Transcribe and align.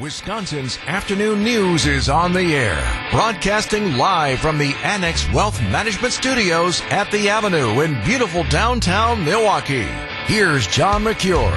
Wisconsin's 0.00 0.76
afternoon 0.88 1.44
news 1.44 1.86
is 1.86 2.08
on 2.08 2.32
the 2.32 2.52
air, 2.56 3.08
broadcasting 3.12 3.96
live 3.96 4.40
from 4.40 4.58
the 4.58 4.74
Annex 4.82 5.32
Wealth 5.32 5.62
Management 5.62 6.12
Studios 6.12 6.80
at 6.90 7.08
the 7.12 7.28
Avenue 7.28 7.80
in 7.80 8.02
beautiful 8.02 8.42
downtown 8.44 9.24
Milwaukee. 9.24 9.86
Here's 10.26 10.66
John 10.66 11.04
Mercure. 11.04 11.48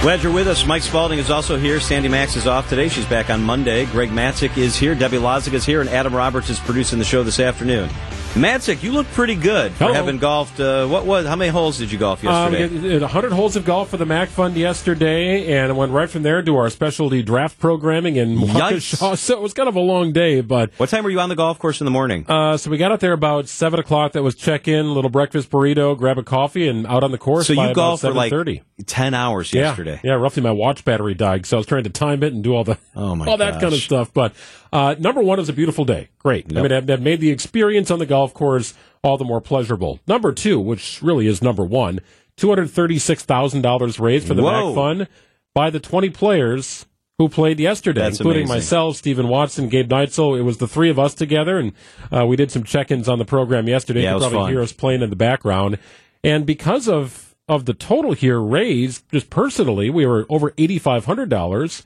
Glad 0.00 0.22
you're 0.22 0.32
with 0.32 0.48
us. 0.48 0.64
Mike 0.64 0.82
Spalding 0.82 1.18
is 1.18 1.28
also 1.28 1.58
here. 1.58 1.78
Sandy 1.78 2.08
Max 2.08 2.34
is 2.34 2.46
off 2.46 2.70
today. 2.70 2.88
She's 2.88 3.04
back 3.04 3.28
on 3.28 3.42
Monday. 3.42 3.84
Greg 3.84 4.08
Matzek 4.08 4.56
is 4.56 4.76
here. 4.76 4.94
Debbie 4.94 5.18
Lozic 5.18 5.52
is 5.52 5.66
here. 5.66 5.82
And 5.82 5.90
Adam 5.90 6.14
Roberts 6.14 6.48
is 6.48 6.58
producing 6.58 6.98
the 6.98 7.04
show 7.04 7.22
this 7.22 7.38
afternoon. 7.38 7.90
Matzek, 8.34 8.84
you 8.84 8.92
look 8.92 9.06
pretty 9.08 9.34
good 9.34 9.72
for 9.72 9.84
Hello. 9.84 9.94
having 9.94 10.18
golfed. 10.18 10.60
Uh, 10.60 10.86
what 10.86 11.04
was? 11.06 11.26
How 11.26 11.34
many 11.34 11.50
holes 11.50 11.76
did 11.78 11.90
you 11.90 11.98
golf 11.98 12.22
yesterday? 12.22 12.64
Um, 12.64 12.84
it- 12.84 12.92
it- 12.92 13.02
100 13.02 13.32
holes 13.32 13.56
of 13.56 13.64
golf 13.64 13.88
for 13.88 13.96
the 13.96 14.06
MAC 14.06 14.28
Fund 14.28 14.54
yesterday, 14.54 15.50
and 15.58 15.76
went 15.76 15.90
right 15.90 16.08
from 16.08 16.22
there 16.22 16.40
to 16.42 16.56
our 16.56 16.70
specialty 16.70 17.20
draft 17.22 17.58
programming 17.58 18.14
in 18.16 18.36
Waukesha. 18.38 19.16
So 19.18 19.34
it 19.34 19.40
was 19.42 19.54
kind 19.54 19.68
of 19.68 19.74
a 19.74 19.80
long 19.80 20.12
day, 20.12 20.40
but 20.40 20.70
what 20.76 20.88
time 20.88 21.02
were 21.02 21.10
you 21.10 21.18
on 21.18 21.30
the 21.30 21.34
golf 21.34 21.58
course 21.58 21.80
in 21.80 21.84
the 21.86 21.90
morning? 21.90 22.26
uh, 22.28 22.56
so 22.58 22.70
we 22.70 22.76
got 22.76 22.92
out 22.92 23.00
there 23.00 23.12
about 23.14 23.48
7 23.48 23.80
o'clock. 23.80 24.12
That 24.12 24.22
was 24.22 24.36
check 24.36 24.68
in, 24.68 24.94
little 24.94 25.10
breakfast 25.10 25.50
burrito, 25.50 25.96
grab 25.98 26.18
a 26.18 26.22
coffee, 26.22 26.68
and 26.68 26.86
out 26.86 27.02
on 27.02 27.10
the 27.10 27.18
course 27.18 27.48
so 27.48 27.54
you 27.54 27.74
golfed 27.74 28.02
for 28.02 28.12
like 28.12 28.30
7:30. 28.30 28.60
ten 28.86 29.14
hours 29.14 29.52
yesterday. 29.52 30.00
Yeah, 30.04 30.12
roughly 30.12 30.42
my 30.44 30.52
watch 30.52 30.84
battery 30.84 31.14
died, 31.14 31.44
so 31.46 31.56
I 31.56 31.58
was 31.58 31.66
trying 31.66 31.84
to 31.84 31.90
time 31.90 32.22
it 32.22 32.32
and 32.34 32.44
do 32.44 32.54
all 32.54 32.62
the 32.62 32.78
Oh, 32.94 33.18
all 33.26 33.36
that 33.38 33.54
kind 33.60 33.72
of 33.72 33.80
stuff. 33.80 34.12
But 34.14 34.32
uh, 34.72 34.94
number 34.98 35.22
one 35.22 35.40
is 35.40 35.48
a 35.48 35.52
beautiful 35.54 35.84
day. 35.86 36.08
Great. 36.18 36.46
I 36.50 36.60
mean, 36.60 36.68
that, 36.68 36.86
that 36.88 37.00
made 37.00 37.20
the 37.20 37.30
experience 37.30 37.90
on 37.90 37.98
the 37.98 38.06
golf 38.06 38.17
course 38.34 38.74
all 39.02 39.16
the 39.16 39.24
more 39.24 39.40
pleasurable. 39.40 40.00
Number 40.06 40.32
two, 40.32 40.58
which 40.58 41.00
really 41.02 41.26
is 41.26 41.40
number 41.42 41.64
one, 41.64 42.00
two 42.36 42.48
hundred 42.48 42.70
thirty-six 42.70 43.24
thousand 43.24 43.62
dollars 43.62 44.00
raised 44.00 44.26
for 44.26 44.34
the 44.34 44.42
Whoa. 44.42 44.66
MAC 44.68 44.74
Fund 44.74 45.08
by 45.54 45.70
the 45.70 45.80
twenty 45.80 46.10
players 46.10 46.84
who 47.18 47.28
played 47.28 47.58
yesterday, 47.58 48.02
That's 48.02 48.20
including 48.20 48.42
amazing. 48.44 48.56
myself, 48.56 48.96
Stephen 48.96 49.26
Watson, 49.28 49.68
Gabe 49.68 49.88
Neitzel. 49.90 50.38
It 50.38 50.42
was 50.42 50.58
the 50.58 50.68
three 50.68 50.88
of 50.88 51.00
us 51.00 51.14
together, 51.14 51.58
and 51.58 51.72
uh, 52.16 52.24
we 52.26 52.36
did 52.36 52.52
some 52.52 52.62
check-ins 52.62 53.08
on 53.08 53.18
the 53.18 53.24
program 53.24 53.66
yesterday. 53.66 54.02
Yeah, 54.04 54.14
you 54.14 54.20
can 54.20 54.30
probably 54.30 54.46
fun. 54.46 54.52
hear 54.52 54.60
us 54.62 54.72
playing 54.72 55.02
in 55.02 55.10
the 55.10 55.16
background. 55.16 55.78
And 56.22 56.46
because 56.46 56.88
of 56.88 57.34
of 57.48 57.64
the 57.64 57.74
total 57.74 58.12
here 58.12 58.40
raised, 58.40 59.10
just 59.10 59.30
personally, 59.30 59.90
we 59.90 60.06
were 60.06 60.26
over 60.28 60.52
eighty 60.58 60.78
five 60.78 61.06
hundred 61.06 61.28
dollars. 61.28 61.82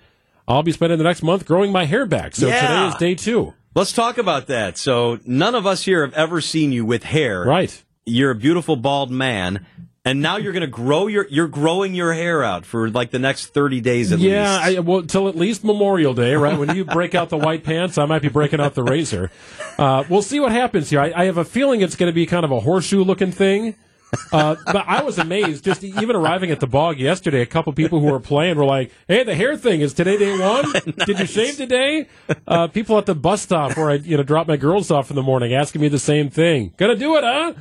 I'll 0.49 0.63
be 0.65 0.73
spending 0.73 0.99
the 0.99 1.05
next 1.05 1.23
month 1.23 1.47
growing 1.47 1.71
my 1.73 1.85
hair 1.85 2.05
back. 2.05 2.35
So 2.35 2.49
Yeah. 2.49 2.61
today 2.61 2.87
is 2.89 2.95
day 2.97 3.15
two. 3.15 3.55
Let's 3.75 3.93
talk 3.93 4.19
about 4.19 4.49
that. 4.49 4.77
So 4.77 5.19
none 5.25 5.55
of 5.55 5.67
us 5.67 5.85
here 5.85 6.05
have 6.05 6.15
ever 6.15 6.41
seen 6.41 6.73
you 6.73 6.85
with 6.85 7.05
hair. 7.05 7.43
Right. 7.45 7.83
You're 8.05 8.31
a 8.33 8.35
beautiful 8.35 8.77
bald 8.77 9.11
man. 9.11 9.67
And 10.05 10.21
now 10.21 10.37
you're 10.37 10.53
going 10.53 10.63
to 10.63 10.67
grow 10.67 11.07
your 11.07 11.29
you're 11.31 11.47
growing 11.47 11.95
your 11.95 12.13
hair 12.13 12.43
out 12.43 12.67
for 12.67 12.91
like 12.91 13.13
the 13.13 13.21
next 13.21 13.55
30 13.55 13.81
days 13.81 14.11
at 14.11 14.19
Yeah, 14.19 14.67
least. 14.67 14.79
I, 14.79 14.81
well, 14.81 15.03
till 15.03 15.29
at 15.29 15.37
least 15.37 15.63
Memorial 15.63 16.13
Day, 16.13 16.35
right? 16.35 16.59
When 16.59 16.75
you 16.75 16.85
break 16.85 17.15
out 17.15 17.29
the 17.29 17.37
white 17.39 17.63
pants, 17.63 17.99
I 17.99 18.07
might 18.07 18.21
be 18.21 18.29
breaking 18.29 18.61
out 18.61 18.75
the 18.75 18.83
razor. 18.83 19.31
Uh, 19.79 20.03
we'll 20.09 20.23
see 20.23 20.41
what 20.41 20.51
happens 20.51 20.91
here. 20.91 21.01
I, 21.01 21.13
I 21.15 21.25
have 21.27 21.39
a 21.39 21.45
feeling 21.45 21.83
it's 21.83 21.95
going 21.95 22.11
to 22.11 22.15
be 22.15 22.27
kind 22.27 22.45
of 22.45 22.51
a 22.51 22.59
horseshoe 22.59 23.05
looking 23.05 23.31
thing. 23.31 23.77
Uh, 24.33 24.57
but 24.67 24.85
I 24.87 25.03
was 25.03 25.19
amazed, 25.19 25.65
just 25.65 25.83
even 25.85 26.17
arriving 26.17 26.51
at 26.51 26.61
the 26.61 26.67
bog 26.67 26.99
yesterday. 26.99 27.41
A 27.41 27.47
couple 27.47 27.73
people 27.73 28.01
who 28.01 28.07
were 28.07 28.21
playing 28.21 28.57
were 28.57 28.65
like, 28.65 28.91
"Hey, 29.09 29.25
the 29.25 29.35
hair 29.35 29.57
thing 29.57 29.81
is 29.81 29.93
today 29.95 30.17
day 30.19 30.39
one. 30.39 30.71
Did 31.07 31.19
you 31.19 31.27
shave 31.27 31.57
today?" 31.57 32.09
Uh, 32.47 32.67
people 32.69 32.99
at 32.99 33.07
the 33.07 33.15
bus 33.15 33.43
stop 33.43 33.77
where 33.77 33.91
I, 33.91 33.95
you 33.95 34.17
know, 34.17 34.23
drop 34.23 34.47
my 34.49 34.57
girls 34.57 34.91
off 34.91 35.11
in 35.11 35.17
the 35.17 35.23
morning 35.23 35.55
asking 35.55 35.81
me 35.81 35.89
the 35.89 35.99
same 35.99 36.31
thing. 36.31 36.73
Gonna 36.77 36.97
do 36.97 37.17
it, 37.17 37.25
huh? 37.25 37.55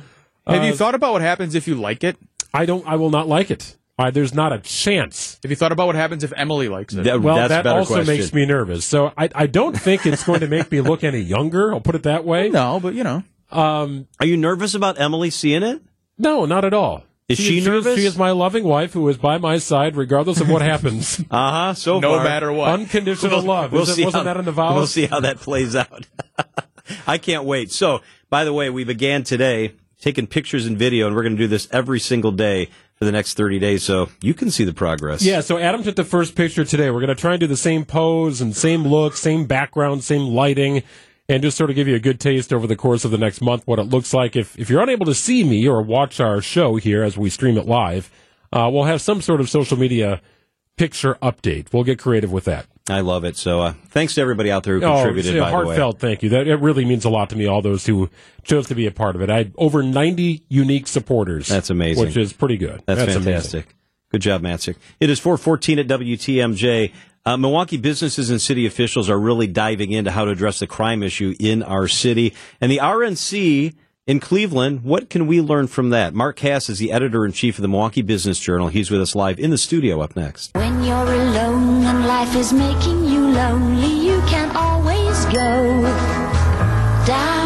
Have 0.46 0.64
you 0.64 0.72
Uh, 0.72 0.76
thought 0.76 0.94
about 0.94 1.12
what 1.12 1.22
happens 1.22 1.54
if 1.54 1.66
you 1.68 1.74
like 1.74 2.04
it? 2.04 2.16
I 2.52 2.66
don't. 2.66 2.86
I 2.86 2.96
will 2.96 3.10
not 3.10 3.28
like 3.28 3.50
it. 3.50 3.76
Uh, 3.98 4.10
there's 4.10 4.34
not 4.34 4.52
a 4.52 4.58
chance. 4.58 5.38
Have 5.42 5.50
you 5.50 5.56
thought 5.56 5.70
about 5.72 5.86
what 5.86 5.94
happens 5.94 6.24
if 6.24 6.32
Emily 6.36 6.68
likes 6.68 6.94
it? 6.94 7.04
That- 7.04 7.20
Well, 7.22 7.36
that's 7.36 7.48
that 7.50 7.64
better 7.64 7.78
also 7.80 7.94
question. 7.96 8.16
makes 8.16 8.32
me 8.32 8.46
nervous. 8.46 8.84
So 8.84 9.12
I, 9.16 9.28
I 9.34 9.46
don't 9.46 9.78
think 9.78 10.06
it's 10.06 10.24
going 10.24 10.40
to 10.40 10.48
make 10.48 10.72
me 10.72 10.80
look 10.80 11.04
any 11.04 11.20
younger. 11.20 11.72
I'll 11.72 11.80
put 11.80 11.94
it 11.94 12.02
that 12.04 12.24
way. 12.24 12.48
no, 12.50 12.80
but 12.80 12.94
you 12.94 13.04
know. 13.04 13.22
Um, 13.50 14.08
Are 14.18 14.26
you 14.26 14.38
nervous 14.38 14.74
about 14.74 14.98
Emily 14.98 15.28
seeing 15.30 15.62
it? 15.62 15.82
No, 16.22 16.44
not 16.46 16.64
at 16.64 16.72
all. 16.72 17.04
Is 17.28 17.38
she 17.38 17.58
is- 17.58 17.66
nervous? 17.66 17.98
She 17.98 18.06
is 18.06 18.16
my 18.18 18.30
loving 18.30 18.64
wife 18.64 18.92
who 18.92 19.08
is 19.08 19.16
by 19.16 19.38
my 19.38 19.58
side 19.58 19.96
regardless 19.96 20.40
of 20.40 20.48
what 20.48 20.62
happens. 20.62 21.22
Uh-huh. 21.30 21.74
So 21.74 22.00
No 22.00 22.14
far. 22.16 22.24
matter 22.24 22.52
what. 22.52 22.68
Unconditional 22.68 23.42
love. 23.42 23.72
We'll 23.72 23.82
Is 23.82 23.90
it- 23.90 23.94
see 23.94 24.04
wasn't 24.04 24.26
how, 24.26 24.32
that 24.34 24.38
in 24.38 24.44
the 24.44 24.52
vows? 24.52 24.74
We'll 24.74 24.86
see 24.86 25.06
how 25.06 25.20
that 25.20 25.38
plays 25.38 25.74
out. 25.76 26.06
I 27.06 27.18
can't 27.18 27.44
wait. 27.44 27.70
So, 27.70 28.00
by 28.28 28.44
the 28.44 28.52
way, 28.52 28.68
we 28.70 28.84
began 28.84 29.22
today 29.22 29.72
taking 30.00 30.26
pictures 30.26 30.66
and 30.66 30.76
video, 30.76 31.06
and 31.06 31.14
we're 31.14 31.22
going 31.22 31.36
to 31.36 31.42
do 31.42 31.46
this 31.46 31.68
every 31.70 32.00
single 32.00 32.32
day 32.32 32.68
for 32.96 33.04
the 33.04 33.12
next 33.12 33.34
30 33.36 33.58
days, 33.60 33.82
so 33.84 34.08
you 34.20 34.34
can 34.34 34.50
see 34.50 34.64
the 34.64 34.72
progress. 34.72 35.22
Yeah, 35.24 35.40
so 35.40 35.58
Adam 35.58 35.82
took 35.84 35.94
the 35.96 36.04
first 36.04 36.34
picture 36.34 36.64
today. 36.64 36.90
We're 36.90 37.00
going 37.00 37.14
to 37.14 37.20
try 37.20 37.32
and 37.32 37.40
do 37.40 37.46
the 37.46 37.56
same 37.56 37.84
pose 37.84 38.40
and 38.40 38.54
same 38.54 38.82
look, 38.86 39.16
same 39.16 39.46
background, 39.46 40.02
same 40.04 40.22
lighting, 40.34 40.82
and 41.28 41.42
just 41.42 41.56
sort 41.56 41.70
of 41.70 41.76
give 41.76 41.88
you 41.88 41.94
a 41.94 42.00
good 42.00 42.20
taste 42.20 42.52
over 42.52 42.66
the 42.66 42.76
course 42.76 43.04
of 43.04 43.10
the 43.10 43.18
next 43.18 43.40
month 43.40 43.66
what 43.66 43.78
it 43.78 43.84
looks 43.84 44.12
like. 44.12 44.36
If, 44.36 44.58
if 44.58 44.68
you're 44.68 44.82
unable 44.82 45.06
to 45.06 45.14
see 45.14 45.44
me 45.44 45.66
or 45.68 45.80
watch 45.82 46.20
our 46.20 46.40
show 46.40 46.76
here 46.76 47.02
as 47.02 47.16
we 47.16 47.30
stream 47.30 47.56
it 47.56 47.66
live, 47.66 48.10
uh, 48.52 48.68
we'll 48.72 48.84
have 48.84 49.00
some 49.00 49.22
sort 49.22 49.40
of 49.40 49.48
social 49.48 49.78
media 49.78 50.20
picture 50.76 51.14
update. 51.22 51.72
We'll 51.72 51.84
get 51.84 51.98
creative 51.98 52.32
with 52.32 52.44
that. 52.44 52.66
I 52.88 53.00
love 53.00 53.24
it. 53.24 53.36
So, 53.36 53.60
uh, 53.60 53.74
thanks 53.90 54.14
to 54.16 54.20
everybody 54.20 54.50
out 54.50 54.64
there 54.64 54.78
who 54.80 54.84
Oh, 54.84 54.94
contributed, 54.96 55.36
it's 55.36 55.38
a 55.38 55.40
by 55.42 55.50
the 55.50 55.56
way. 55.58 55.76
heartfelt 55.76 56.00
thank 56.00 56.22
you. 56.24 56.30
That 56.30 56.48
it 56.48 56.56
really 56.56 56.84
means 56.84 57.04
a 57.04 57.10
lot 57.10 57.30
to 57.30 57.36
me. 57.36 57.46
All 57.46 57.62
those 57.62 57.86
who 57.86 58.10
chose 58.42 58.66
to 58.66 58.74
be 58.74 58.86
a 58.86 58.90
part 58.90 59.14
of 59.14 59.22
it. 59.22 59.30
I 59.30 59.36
had 59.38 59.52
over 59.56 59.84
ninety 59.84 60.42
unique 60.48 60.88
supporters. 60.88 61.46
That's 61.46 61.70
amazing. 61.70 62.04
which 62.04 62.16
is 62.16 62.32
pretty 62.32 62.56
good. 62.56 62.82
That's, 62.86 63.00
amazing. 63.02 63.22
fantastic. 63.22 63.76
Good 64.10 64.22
job, 64.22 64.42
Matzek. 64.42 64.74
It 65.00 65.08
is 65.10 65.20
414 65.20 65.78
at 65.78 65.86
WTMJ. 65.86 66.92
Uh, 67.24 67.36
Milwaukee 67.36 67.76
businesses 67.76 68.30
and 68.30 68.42
city 68.42 68.66
officials 68.66 69.08
are 69.08 69.18
really 69.18 69.46
diving 69.46 69.92
into 69.92 70.10
how 70.10 70.24
to 70.24 70.32
address 70.32 70.58
the 70.58 70.66
crime 70.66 71.04
issue 71.04 71.34
in 71.38 71.62
our 71.62 71.86
city. 71.86 72.34
And 72.60 72.70
the 72.70 72.78
RNC 72.78 73.74
in 74.08 74.18
Cleveland, 74.18 74.82
what 74.82 75.08
can 75.08 75.28
we 75.28 75.40
learn 75.40 75.68
from 75.68 75.90
that? 75.90 76.14
Mark 76.14 76.34
Kass 76.36 76.68
is 76.68 76.80
the 76.80 76.90
editor 76.90 77.24
in 77.24 77.30
chief 77.30 77.58
of 77.58 77.62
the 77.62 77.68
Milwaukee 77.68 78.02
Business 78.02 78.40
Journal. 78.40 78.66
He's 78.68 78.90
with 78.90 79.00
us 79.00 79.14
live 79.14 79.38
in 79.38 79.50
the 79.50 79.58
studio 79.58 80.00
up 80.00 80.16
next. 80.16 80.52
When 80.54 80.82
you're 80.82 80.96
alone 80.96 81.84
and 81.84 82.06
life 82.06 82.34
is 82.34 82.52
making 82.52 83.04
you 83.04 83.20
lonely, 83.30 84.04
you 84.04 84.20
can 84.22 84.56
always 84.56 85.24
go 85.26 85.82
downtown. 87.06 87.41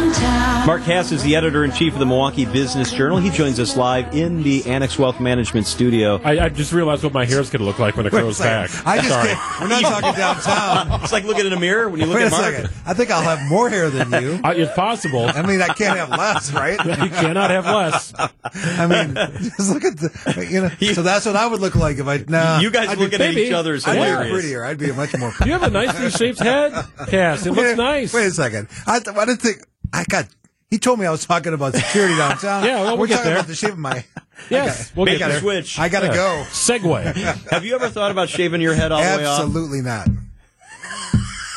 Mark 0.67 0.83
Kass 0.83 1.13
is 1.13 1.23
the 1.23 1.33
editor 1.37 1.63
in 1.63 1.71
chief 1.71 1.93
of 1.93 1.99
the 1.99 2.05
Milwaukee 2.05 2.43
Business 2.43 2.91
Journal. 2.91 3.19
He 3.19 3.29
joins 3.29 3.57
us 3.57 3.77
live 3.77 4.13
in 4.13 4.43
the 4.43 4.65
Annex 4.65 4.99
Wealth 4.99 5.17
Management 5.21 5.65
studio. 5.65 6.19
I, 6.25 6.39
I 6.41 6.49
just 6.49 6.73
realized 6.73 7.05
what 7.05 7.13
my 7.13 7.23
hair 7.23 7.39
is 7.39 7.49
going 7.49 7.61
to 7.61 7.65
look 7.65 7.79
like 7.79 7.95
when 7.95 8.05
it 8.05 8.09
grows 8.09 8.37
back. 8.37 8.69
I 8.85 8.97
just 8.97 9.07
Sorry. 9.07 9.29
can't- 9.29 9.61
we're 9.61 9.67
not 9.69 9.81
talking 9.81 10.11
downtown. 10.19 11.01
It's 11.03 11.13
like 11.13 11.23
looking 11.23 11.45
in 11.45 11.53
a 11.53 11.59
mirror 11.59 11.87
when 11.87 12.01
you 12.01 12.05
look 12.05 12.17
Wait 12.17 12.25
at 12.25 12.31
Mark. 12.31 12.53
second. 12.53 12.69
I 12.85 12.93
think 12.93 13.11
I'll 13.11 13.21
have 13.21 13.49
more 13.49 13.69
hair 13.69 13.89
than 13.89 14.11
you. 14.21 14.41
Uh, 14.47 14.53
it's 14.57 14.73
possible. 14.73 15.25
I 15.25 15.41
mean, 15.41 15.61
I 15.61 15.67
can't 15.69 15.97
have 15.97 16.09
less, 16.09 16.51
right? 16.51 16.77
you 16.85 17.09
cannot 17.11 17.49
have 17.49 17.65
less. 17.65 18.13
I 18.43 18.87
mean, 18.87 19.15
just 19.39 19.71
look 19.73 19.85
at 19.85 19.95
the, 19.97 20.47
you 20.51 20.61
know. 20.63 20.93
So 20.93 21.01
that's 21.01 21.25
what 21.25 21.37
I 21.37 21.47
would 21.47 21.61
look 21.61 21.75
like 21.75 21.97
if 21.97 22.07
I. 22.07 22.25
Nah, 22.27 22.59
You 22.59 22.71
guys 22.71 22.89
I'd 22.89 22.95
be- 22.97 23.05
looking 23.05 23.21
at 23.21 23.29
maybe. 23.33 23.43
each 23.43 23.53
other 23.53 23.73
is 23.73 23.87
I'd 23.87 24.25
be 24.25 24.31
prettier. 24.31 24.65
I'd 24.65 24.77
be 24.79 24.89
a 24.89 24.93
much 24.93 25.17
more. 25.17 25.31
You 25.45 25.53
have 25.53 25.63
a 25.63 25.69
nicely 25.69 26.09
shaped 26.09 26.39
head, 26.39 26.73
Kass. 27.07 27.45
It 27.45 27.51
looks 27.53 27.77
nice. 27.77 28.13
Wait 28.13 28.27
a 28.27 28.31
second. 28.31 28.67
I, 28.85 28.99
th- 28.99 29.15
I 29.15 29.23
didn't 29.25 29.41
think 29.41 29.59
I 29.93 30.03
got. 30.03 30.27
He 30.69 30.79
told 30.79 30.99
me 30.99 31.05
I 31.05 31.11
was 31.11 31.25
talking 31.25 31.53
about 31.53 31.73
security 31.75 32.15
downtown. 32.17 32.63
Yeah, 32.65 32.75
well, 32.81 32.85
we'll 32.91 32.97
we're 32.97 33.07
get 33.07 33.15
talking 33.17 33.25
there. 33.29 33.37
about 33.37 33.47
the 33.47 33.55
shape 33.55 33.71
of 33.71 33.77
my. 33.77 34.03
yes, 34.49 34.91
we'll 34.95 35.05
Make 35.05 35.19
get 35.19 35.27
the 35.27 35.31
there. 35.33 35.39
switch. 35.41 35.79
I 35.79 35.87
gotta 35.89 36.07
Yeah. 36.07 36.13
go. 36.15 36.43
segue. 36.49 37.15
Have 37.51 37.63
you 37.65 37.75
ever 37.75 37.87
thought 37.89 38.11
about 38.11 38.27
shaving 38.29 38.59
your 38.61 38.73
head 38.73 38.91
all 38.91 39.01
the 39.01 39.17
way 39.17 39.25
off? 39.25 39.39
Absolutely 39.41 39.81
not. 39.81 40.09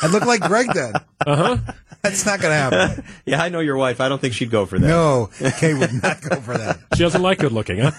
I 0.03 0.07
look 0.07 0.25
like 0.25 0.41
Greg 0.41 0.67
then. 0.73 0.93
Uh 1.25 1.35
huh. 1.35 1.57
That's 2.01 2.25
not 2.25 2.39
gonna 2.41 2.55
happen. 2.55 3.03
Yeah, 3.25 3.43
I 3.43 3.49
know 3.49 3.59
your 3.59 3.77
wife. 3.77 4.01
I 4.01 4.09
don't 4.09 4.19
think 4.19 4.33
she'd 4.33 4.49
go 4.49 4.65
for 4.65 4.79
that. 4.79 4.87
No, 4.87 5.29
Kay 5.59 5.75
would 5.75 6.01
not 6.01 6.19
go 6.21 6.37
for 6.41 6.57
that. 6.57 6.79
She 6.95 7.03
doesn't 7.03 7.21
like 7.21 7.37
good 7.37 7.51
looking, 7.51 7.77
huh? 7.79 7.91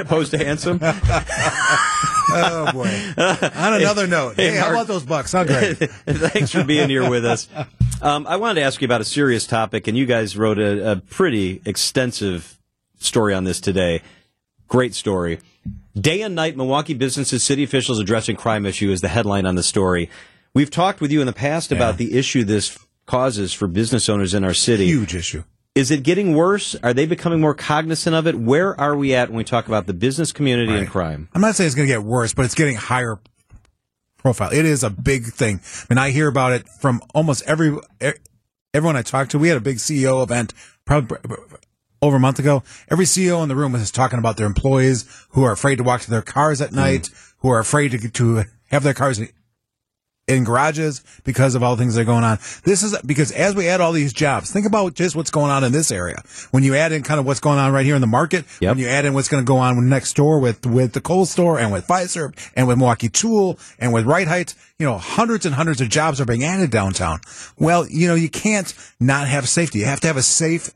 Opposed 0.00 0.32
to 0.32 0.38
handsome. 0.38 0.80
Oh 0.82 2.70
boy. 2.72 2.90
On 3.54 3.74
another 3.74 4.06
note, 4.08 4.34
hey, 4.36 4.56
how 4.56 4.62
Mark. 4.62 4.74
about 4.74 4.86
those 4.88 5.04
bucks? 5.04 5.30
Huh, 5.32 5.44
Greg? 5.44 5.76
Thanks 5.76 6.50
for 6.50 6.64
being 6.64 6.88
here 6.88 7.08
with 7.08 7.24
us. 7.24 7.46
Um, 8.00 8.26
I 8.28 8.36
wanted 8.36 8.60
to 8.60 8.62
ask 8.62 8.80
you 8.80 8.84
about 8.84 9.00
a 9.00 9.04
serious 9.04 9.46
topic, 9.46 9.88
and 9.88 9.96
you 9.96 10.06
guys 10.06 10.36
wrote 10.36 10.58
a, 10.58 10.92
a 10.92 10.96
pretty 10.96 11.60
extensive 11.64 12.58
story 12.98 13.34
on 13.34 13.44
this 13.44 13.60
today. 13.60 14.02
Great 14.68 14.94
story. 14.94 15.40
Day 15.98 16.22
and 16.22 16.34
night, 16.34 16.56
Milwaukee 16.56 16.94
businesses, 16.94 17.42
city 17.42 17.64
officials 17.64 17.98
addressing 17.98 18.36
crime 18.36 18.66
issue 18.66 18.90
is 18.92 19.00
the 19.00 19.08
headline 19.08 19.46
on 19.46 19.56
the 19.56 19.62
story. 19.64 20.10
We've 20.54 20.70
talked 20.70 21.00
with 21.00 21.10
you 21.10 21.20
in 21.20 21.26
the 21.26 21.32
past 21.32 21.72
about 21.72 21.96
the 21.96 22.16
issue 22.16 22.44
this 22.44 22.78
causes 23.06 23.52
for 23.52 23.66
business 23.66 24.08
owners 24.08 24.32
in 24.32 24.44
our 24.44 24.54
city. 24.54 24.86
Huge 24.86 25.14
issue. 25.14 25.42
Is 25.74 25.90
it 25.90 26.02
getting 26.02 26.34
worse? 26.34 26.76
Are 26.82 26.92
they 26.92 27.06
becoming 27.06 27.40
more 27.40 27.54
cognizant 27.54 28.14
of 28.14 28.26
it? 28.26 28.34
Where 28.36 28.78
are 28.80 28.96
we 28.96 29.14
at 29.14 29.28
when 29.28 29.38
we 29.38 29.44
talk 29.44 29.66
about 29.66 29.86
the 29.86 29.94
business 29.94 30.32
community 30.32 30.72
and 30.72 30.88
crime? 30.88 31.28
I'm 31.34 31.40
not 31.40 31.54
saying 31.54 31.66
it's 31.66 31.76
going 31.76 31.88
to 31.88 31.94
get 31.94 32.02
worse, 32.02 32.34
but 32.34 32.44
it's 32.44 32.54
getting 32.54 32.76
higher 32.76 33.18
profile. 34.28 34.52
It 34.52 34.66
is 34.66 34.84
a 34.84 34.90
big 34.90 35.24
thing. 35.24 35.60
I 35.64 35.94
mean, 35.94 35.98
I 35.98 36.10
hear 36.10 36.28
about 36.28 36.52
it 36.52 36.68
from 36.68 37.00
almost 37.14 37.42
every 37.46 37.74
everyone 38.74 38.96
I 38.96 39.02
talk 39.02 39.30
to. 39.30 39.38
We 39.38 39.48
had 39.48 39.56
a 39.56 39.60
big 39.60 39.78
CEO 39.78 40.22
event 40.22 40.52
probably 40.84 41.16
over 42.02 42.16
a 42.16 42.20
month 42.20 42.38
ago. 42.38 42.62
Every 42.90 43.06
CEO 43.06 43.42
in 43.42 43.48
the 43.48 43.56
room 43.56 43.72
was 43.72 43.90
talking 43.90 44.18
about 44.18 44.36
their 44.36 44.46
employees 44.46 45.06
who 45.30 45.44
are 45.44 45.52
afraid 45.52 45.76
to 45.76 45.82
walk 45.82 46.02
to 46.02 46.10
their 46.10 46.20
cars 46.20 46.60
at 46.60 46.70
hmm. 46.70 46.76
night, 46.76 47.08
who 47.38 47.48
are 47.48 47.58
afraid 47.58 47.92
to, 47.92 48.10
to 48.10 48.44
have 48.70 48.82
their 48.82 48.92
cars 48.92 49.18
in 50.28 50.44
garages 50.44 51.02
because 51.24 51.54
of 51.54 51.62
all 51.62 51.74
the 51.74 51.80
things 51.82 51.94
that 51.94 52.02
are 52.02 52.04
going 52.04 52.24
on. 52.24 52.38
This 52.64 52.82
is 52.82 52.96
because 53.04 53.32
as 53.32 53.54
we 53.54 53.66
add 53.68 53.80
all 53.80 53.92
these 53.92 54.12
jobs, 54.12 54.52
think 54.52 54.66
about 54.66 54.94
just 54.94 55.16
what's 55.16 55.30
going 55.30 55.50
on 55.50 55.64
in 55.64 55.72
this 55.72 55.90
area. 55.90 56.22
When 56.50 56.62
you 56.62 56.74
add 56.74 56.92
in 56.92 57.02
kind 57.02 57.18
of 57.18 57.26
what's 57.26 57.40
going 57.40 57.58
on 57.58 57.72
right 57.72 57.84
here 57.86 57.94
in 57.94 58.00
the 58.00 58.06
market, 58.06 58.44
Yep. 58.60 58.70
when 58.76 58.78
you 58.78 58.88
add 58.88 59.04
in 59.04 59.14
what's 59.14 59.28
going 59.28 59.42
to 59.42 59.46
go 59.48 59.56
on 59.58 59.88
next 59.88 60.14
door 60.14 60.38
with, 60.38 60.66
with 60.66 60.92
the 60.92 61.00
coal 61.00 61.24
store 61.26 61.58
and 61.58 61.72
with 61.72 61.86
Fiserv 61.86 62.34
and 62.54 62.68
with 62.68 62.78
Milwaukee 62.78 63.08
Tool 63.08 63.58
and 63.78 63.92
with 63.92 64.04
Rite-Hite, 64.06 64.54
you 64.78 64.86
know, 64.86 64.98
hundreds 64.98 65.46
and 65.46 65.54
hundreds 65.54 65.80
of 65.80 65.88
jobs 65.88 66.20
are 66.20 66.24
being 66.24 66.44
added 66.44 66.70
downtown. 66.70 67.20
Well, 67.58 67.86
you 67.88 68.06
know, 68.06 68.14
you 68.14 68.28
can't 68.28 68.72
not 69.00 69.26
have 69.28 69.48
safety. 69.48 69.80
You 69.80 69.86
have 69.86 70.00
to 70.00 70.06
have 70.06 70.16
a 70.16 70.22
safe 70.22 70.70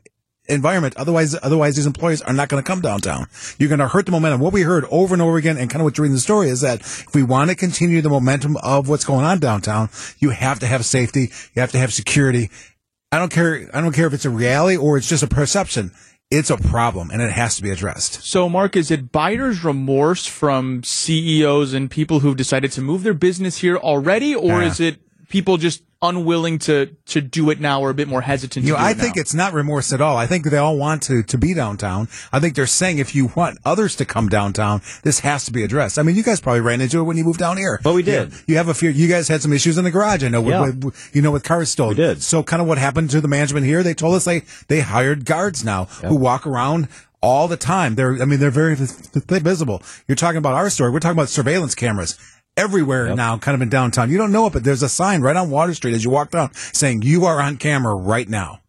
environment. 0.47 0.93
Otherwise, 0.97 1.35
otherwise 1.41 1.75
these 1.75 1.85
employees 1.85 2.21
are 2.21 2.33
not 2.33 2.49
going 2.49 2.61
to 2.61 2.67
come 2.67 2.81
downtown. 2.81 3.27
You're 3.57 3.69
going 3.69 3.79
to 3.79 3.87
hurt 3.87 4.05
the 4.05 4.11
momentum. 4.11 4.41
What 4.41 4.53
we 4.53 4.61
heard 4.61 4.85
over 4.91 5.15
and 5.15 5.21
over 5.21 5.37
again 5.37 5.57
and 5.57 5.69
kind 5.69 5.81
of 5.81 5.85
what 5.85 5.97
you're 5.97 6.03
reading 6.03 6.15
the 6.15 6.21
story 6.21 6.49
is 6.49 6.61
that 6.61 6.81
if 6.81 7.13
we 7.15 7.23
want 7.23 7.49
to 7.49 7.55
continue 7.55 8.01
the 8.01 8.09
momentum 8.09 8.57
of 8.57 8.89
what's 8.89 9.05
going 9.05 9.25
on 9.25 9.39
downtown, 9.39 9.89
you 10.19 10.31
have 10.31 10.59
to 10.59 10.67
have 10.67 10.85
safety. 10.85 11.31
You 11.53 11.61
have 11.61 11.71
to 11.71 11.77
have 11.77 11.93
security. 11.93 12.49
I 13.11 13.19
don't 13.19 13.31
care. 13.31 13.69
I 13.73 13.79
don't 13.81 13.93
care 13.93 14.07
if 14.07 14.13
it's 14.13 14.25
a 14.25 14.29
reality 14.29 14.75
or 14.77 14.97
it's 14.97 15.07
just 15.07 15.23
a 15.23 15.27
perception. 15.27 15.91
It's 16.31 16.49
a 16.49 16.57
problem 16.57 17.11
and 17.11 17.21
it 17.21 17.31
has 17.31 17.55
to 17.57 17.61
be 17.61 17.69
addressed. 17.69 18.23
So, 18.23 18.49
Mark, 18.49 18.75
is 18.75 18.89
it 18.89 19.11
buyer's 19.11 19.63
remorse 19.63 20.25
from 20.25 20.81
CEOs 20.83 21.73
and 21.73 21.91
people 21.91 22.21
who've 22.21 22.35
decided 22.35 22.71
to 22.71 22.81
move 22.81 23.03
their 23.03 23.13
business 23.13 23.57
here 23.59 23.77
already, 23.77 24.33
or 24.33 24.61
Yeah. 24.61 24.67
is 24.67 24.79
it 24.79 24.99
people 25.33 25.57
just 25.57 25.81
unwilling 26.03 26.59
to 26.59 26.95
to 27.05 27.21
do 27.21 27.49
it 27.49 27.59
now 27.59 27.81
or 27.81 27.89
a 27.89 27.93
bit 27.93 28.07
more 28.07 28.21
hesitant? 28.21 28.65
You 28.65 28.73
to 28.73 28.77
know, 28.77 28.83
do 28.83 28.87
I 28.87 28.91
it 28.91 28.97
think 28.97 29.15
now? 29.15 29.21
it's 29.21 29.33
not 29.33 29.51
remorse 29.53 29.91
at 29.91 29.99
all. 29.99 30.15
I 30.15 30.27
think 30.27 30.45
they 30.45 30.57
all 30.57 30.77
want 30.77 31.01
to, 31.03 31.23
to 31.23 31.37
be 31.39 31.55
downtown. 31.55 32.07
I 32.31 32.39
think 32.39 32.53
they're 32.55 32.67
saying 32.67 32.99
if 32.99 33.15
you 33.15 33.31
want 33.35 33.57
others 33.65 33.95
to 33.95 34.05
come 34.05 34.29
downtown, 34.29 34.81
this 35.03 35.21
has 35.21 35.45
to 35.45 35.51
be 35.51 35.63
addressed. 35.63 35.97
I 35.97 36.03
mean, 36.03 36.15
you 36.15 36.21
guys 36.21 36.39
probably 36.39 36.61
ran 36.61 36.81
into 36.81 36.99
it 36.99 37.03
when 37.03 37.17
you 37.17 37.23
moved 37.23 37.39
down 37.39 37.57
here. 37.57 37.79
But 37.83 37.95
we 37.95 38.03
did. 38.03 38.31
You, 38.31 38.37
you 38.49 38.57
have 38.57 38.67
a 38.69 38.75
few, 38.75 38.91
you 38.91 39.07
guys 39.07 39.27
had 39.27 39.41
some 39.41 39.51
issues 39.53 39.77
in 39.79 39.83
the 39.85 39.91
garage. 39.91 40.23
I 40.23 40.27
know, 40.27 40.41
with, 40.41 40.51
Yeah. 40.53 40.69
with- 40.85 41.09
you 41.15 41.21
know, 41.23 41.31
with 41.31 41.43
cars 41.43 41.69
stolen. 41.71 41.97
We 41.97 42.03
did. 42.03 42.21
So 42.21 42.43
kind 42.43 42.61
of 42.61 42.67
what 42.67 42.77
happened 42.77 43.09
to 43.09 43.19
the 43.21 43.27
management 43.27 43.65
here, 43.65 43.81
they 43.81 43.95
told 43.95 44.13
us 44.13 44.25
they, 44.25 44.43
they 44.67 44.81
hired 44.81 45.25
guards 45.25 45.63
now 45.65 45.85
who 45.85 46.15
walk 46.15 46.45
around 46.45 46.87
all 47.21 47.47
the 47.47 47.57
time. 47.57 47.95
They're, 47.95 48.21
I 48.21 48.25
mean, 48.25 48.39
they're 48.39 48.51
very 48.51 48.75
they're 48.75 49.39
visible. 49.39 49.81
You're 50.07 50.17
talking 50.17 50.37
about 50.37 50.53
our 50.55 50.69
story. 50.69 50.91
We're 50.91 50.99
talking 50.99 51.17
about 51.17 51.29
surveillance 51.29 51.73
cameras. 51.73 52.19
Everywhere 52.55 53.15
now, 53.15 53.37
kind 53.37 53.55
of 53.55 53.61
in 53.61 53.69
downtown. 53.69 54.11
You 54.11 54.17
don't 54.17 54.31
know 54.31 54.45
it, 54.45 54.53
but 54.53 54.63
there's 54.63 54.83
a 54.83 54.89
sign 54.89 55.21
right 55.21 55.35
on 55.35 55.49
Water 55.49 55.73
Street 55.73 55.95
as 55.95 56.03
you 56.03 56.11
walk 56.11 56.29
down 56.29 56.53
saying 56.53 57.01
you 57.01 57.25
are 57.25 57.41
on 57.41 57.57
camera 57.57 57.95
right 57.95 58.29
now 58.29 58.59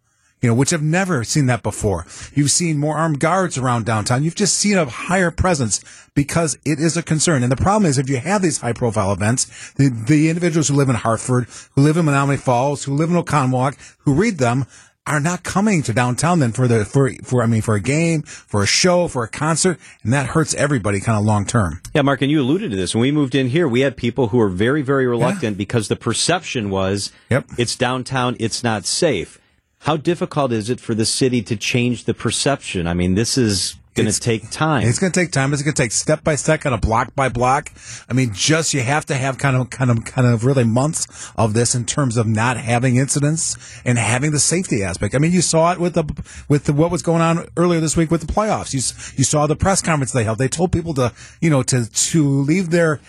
you 0.45 0.51
know, 0.51 0.55
which 0.55 0.69
have 0.69 0.83
never 0.83 1.25
seen 1.25 1.47
that 1.47 1.63
before. 1.63 2.05
You've 2.35 2.51
seen 2.51 2.77
more 2.77 2.99
armed 2.99 3.19
guards 3.19 3.57
around 3.57 3.87
downtown. 3.87 4.23
You've 4.23 4.35
just 4.35 4.59
seen 4.59 4.77
a 4.77 4.85
higher 4.85 5.31
presence 5.31 5.83
because 6.13 6.59
it 6.67 6.79
is 6.79 6.99
a 6.99 7.03
concern. 7.03 7.43
And 7.43 7.51
the 7.51 7.57
problem 7.57 7.89
is 7.89 7.97
if 7.97 8.11
you 8.11 8.19
have 8.19 8.43
these 8.43 8.59
high 8.59 8.75
profile 8.75 9.11
events, 9.11 9.73
the, 9.77 9.89
the 9.89 10.29
individuals 10.29 10.69
who 10.69 10.75
live 10.75 10.91
in 10.91 10.97
Hartford, 10.97 11.47
who 11.75 11.81
live 11.81 11.97
in 11.97 12.05
Menomonee 12.05 12.39
Falls, 12.39 12.85
who 12.85 12.95
live 12.95 13.09
in 13.09 13.17
Oconomowoc, 13.17 13.79
who 14.01 14.13
read 14.13 14.37
them 14.37 14.67
are 15.07 15.21
not 15.21 15.43
coming 15.43 15.83
to 15.83 15.93
downtown 15.93 16.39
then 16.39 16.53
for 16.53 16.67
the, 16.67 16.85
for, 16.85 17.11
for, 17.23 17.43
I 17.43 17.47
mean, 17.47 17.61
for 17.61 17.75
a 17.75 17.81
game, 17.81 18.23
for 18.23 18.63
a 18.63 18.67
show, 18.67 19.07
for 19.07 19.23
a 19.25 19.29
concert. 19.29 19.79
And 20.03 20.13
that 20.13 20.27
hurts 20.27 20.55
everybody 20.55 21.01
kind 21.01 21.19
of 21.19 21.25
long 21.25 21.45
term. 21.45 21.81
Yeah, 21.93 22.03
Mark, 22.03 22.23
and 22.23 22.31
you 22.31 22.41
alluded 22.41 22.71
to 22.71 22.77
this. 22.77 22.95
When 22.95 23.03
we 23.03 23.13
moved 23.13 23.35
in 23.35 23.49
here, 23.49 23.69
we 23.69 23.81
had 23.81 23.97
people 23.97 24.29
who 24.29 24.39
were 24.39 24.49
very, 24.49 24.83
very 24.83 25.07
reluctant 25.07 25.59
because 25.59 25.89
the 25.89 25.97
perception 25.97 26.71
was 26.71 27.13
Yep. 27.31 27.47
it's 27.59 27.77
downtown, 27.77 28.37
it's 28.41 28.63
not 28.65 28.87
safe. 28.87 29.39
How 29.81 29.99
difficult 29.99 30.53
is 30.53 30.71
it 30.71 30.81
for 30.81 30.95
the 30.95 31.05
city 31.05 31.43
to 31.43 31.57
change 31.57 32.05
the 32.05 32.15
perception? 32.15 32.87
I 32.87 32.95
mean, 32.95 33.15
this 33.15 33.37
is 33.37 33.77
going 33.95 34.11
to 34.11 34.21
take 34.21 34.51
time. 34.51 34.87
It's 34.87 34.99
going 34.99 35.13
to 35.13 35.21
take 35.21 35.33
time. 35.33 35.53
It's 35.53 35.63
going 35.63 35.75
to 35.75 35.83
take 35.83 35.93
step 35.93 36.23
by 36.23 36.35
step, 36.35 36.61
kind 36.61 36.75
of 36.75 36.81
block 36.81 37.15
by 37.15 37.29
block. 37.29 37.71
I 38.09 38.13
mean, 38.13 38.33
just 38.35 38.75
you 38.75 38.81
have 38.81 39.07
to 39.07 39.15
have 39.15 39.39
kind 39.39 39.57
of, 39.57 39.71
kind 39.71 39.91
of, 39.91 40.05
kind 40.05 40.27
of 40.27 40.45
really 40.45 40.65
months 40.65 41.33
of 41.37 41.55
this 41.55 41.75
in 41.75 41.87
terms 41.87 42.17
of 42.17 42.27
not 42.27 42.57
having 42.57 42.97
incidents 42.97 43.57
and 43.85 43.99
having 43.99 44.33
the 44.33 44.41
safety 44.41 44.83
aspect. 44.83 45.15
I 45.15 45.19
mean, 45.19 45.33
you 45.33 45.43
saw 45.43 45.73
it 45.73 45.79
with 45.79 45.95
the 45.95 46.05
with 46.49 46.65
the, 46.65 46.73
what 46.73 46.91
was 46.91 47.03
going 47.03 47.23
on 47.23 47.47
earlier 47.57 47.81
this 47.81 47.97
week 47.97 48.11
with 48.11 48.27
the 48.27 48.33
playoffs. 48.33 48.73
You 48.73 48.81
you 49.17 49.25
saw 49.25 49.47
the 49.47 49.57
press 49.57 49.81
conference 49.81 50.13
they 50.13 50.25
held. 50.25 50.39
They 50.39 50.49
told 50.49 50.73
people 50.73 50.95
to 50.95 51.13
you 51.41 51.51
know 51.51 51.63
to 51.65 51.91
to 51.91 52.29
leave 52.29 52.71
their 52.71 53.01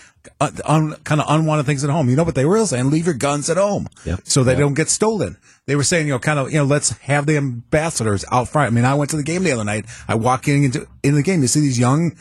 uh, 0.41 0.51
un, 0.65 0.95
kind 1.03 1.21
of 1.21 1.27
unwanted 1.29 1.65
things 1.65 1.83
at 1.83 1.89
home. 1.89 2.09
You 2.09 2.15
know 2.15 2.23
what 2.23 2.35
they 2.35 2.45
were 2.45 2.65
saying? 2.65 2.89
Leave 2.89 3.05
your 3.05 3.15
guns 3.15 3.49
at 3.49 3.57
home, 3.57 3.87
Yep. 4.05 4.21
so 4.23 4.43
they 4.43 4.55
don't 4.55 4.73
get 4.73 4.89
stolen. 4.89 5.37
They 5.65 5.75
were 5.75 5.83
saying, 5.83 6.07
you 6.07 6.13
know, 6.13 6.19
kind 6.19 6.39
of, 6.39 6.51
you 6.51 6.57
know, 6.59 6.63
let's 6.65 6.91
have 6.99 7.25
the 7.25 7.37
ambassadors 7.37 8.23
out 8.31 8.47
front. 8.47 8.67
I 8.71 8.75
mean, 8.75 8.85
I 8.85 8.93
went 8.95 9.09
to 9.11 9.17
the 9.17 9.23
game 9.23 9.43
the 9.43 9.51
other 9.51 9.63
night. 9.63 9.85
I 10.07 10.15
walk 10.15 10.47
in 10.47 10.63
into 10.65 10.87
in 11.03 11.15
the 11.15 11.23
game. 11.23 11.41
You 11.41 11.47
see 11.47 11.61
these 11.61 11.79
young 11.79 12.15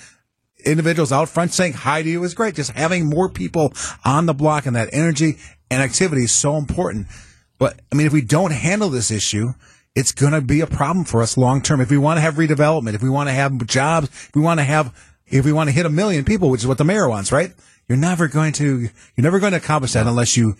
individuals 0.64 1.12
out 1.12 1.28
front 1.28 1.52
saying 1.52 1.74
hi 1.74 2.02
to 2.02 2.08
you 2.08 2.24
is 2.24 2.34
great. 2.34 2.54
Just 2.54 2.70
having 2.72 3.08
more 3.10 3.28
people 3.28 3.72
on 4.04 4.26
the 4.26 4.34
block 4.34 4.66
and 4.66 4.76
that 4.76 4.88
energy 4.92 5.38
and 5.70 5.82
activity 5.82 6.24
is 6.24 6.32
so 6.32 6.56
important. 6.56 7.06
But 7.58 7.80
I 7.92 7.96
mean, 7.96 8.06
if 8.06 8.12
we 8.12 8.22
don't 8.22 8.52
handle 8.52 8.88
this 8.88 9.10
issue, 9.10 9.52
it's 9.94 10.12
going 10.12 10.32
to 10.32 10.40
be 10.40 10.60
a 10.60 10.66
problem 10.66 11.04
for 11.04 11.22
us 11.22 11.36
long 11.36 11.62
term. 11.62 11.80
If 11.80 11.90
we 11.90 11.98
want 11.98 12.16
to 12.16 12.20
have 12.22 12.34
redevelopment, 12.34 12.94
if 12.94 13.02
we 13.02 13.10
want 13.10 13.28
to 13.28 13.32
have 13.34 13.64
jobs, 13.66 14.08
if 14.08 14.30
we 14.34 14.40
want 14.42 14.58
to 14.58 14.64
have, 14.64 14.92
if 15.26 15.44
we 15.44 15.52
want 15.52 15.68
to 15.68 15.72
hit 15.74 15.86
a 15.86 15.90
million 15.90 16.24
people, 16.24 16.50
which 16.50 16.62
is 16.62 16.66
what 16.66 16.78
the 16.78 16.84
mayor 16.84 17.08
wants, 17.08 17.30
right? 17.30 17.52
You're 17.88 17.98
never 17.98 18.28
going 18.28 18.52
to, 18.54 18.80
you're 18.80 18.90
never 19.18 19.38
going 19.38 19.52
to 19.52 19.58
accomplish 19.58 19.92
that 19.92 20.06
unless 20.06 20.36
you 20.36 20.56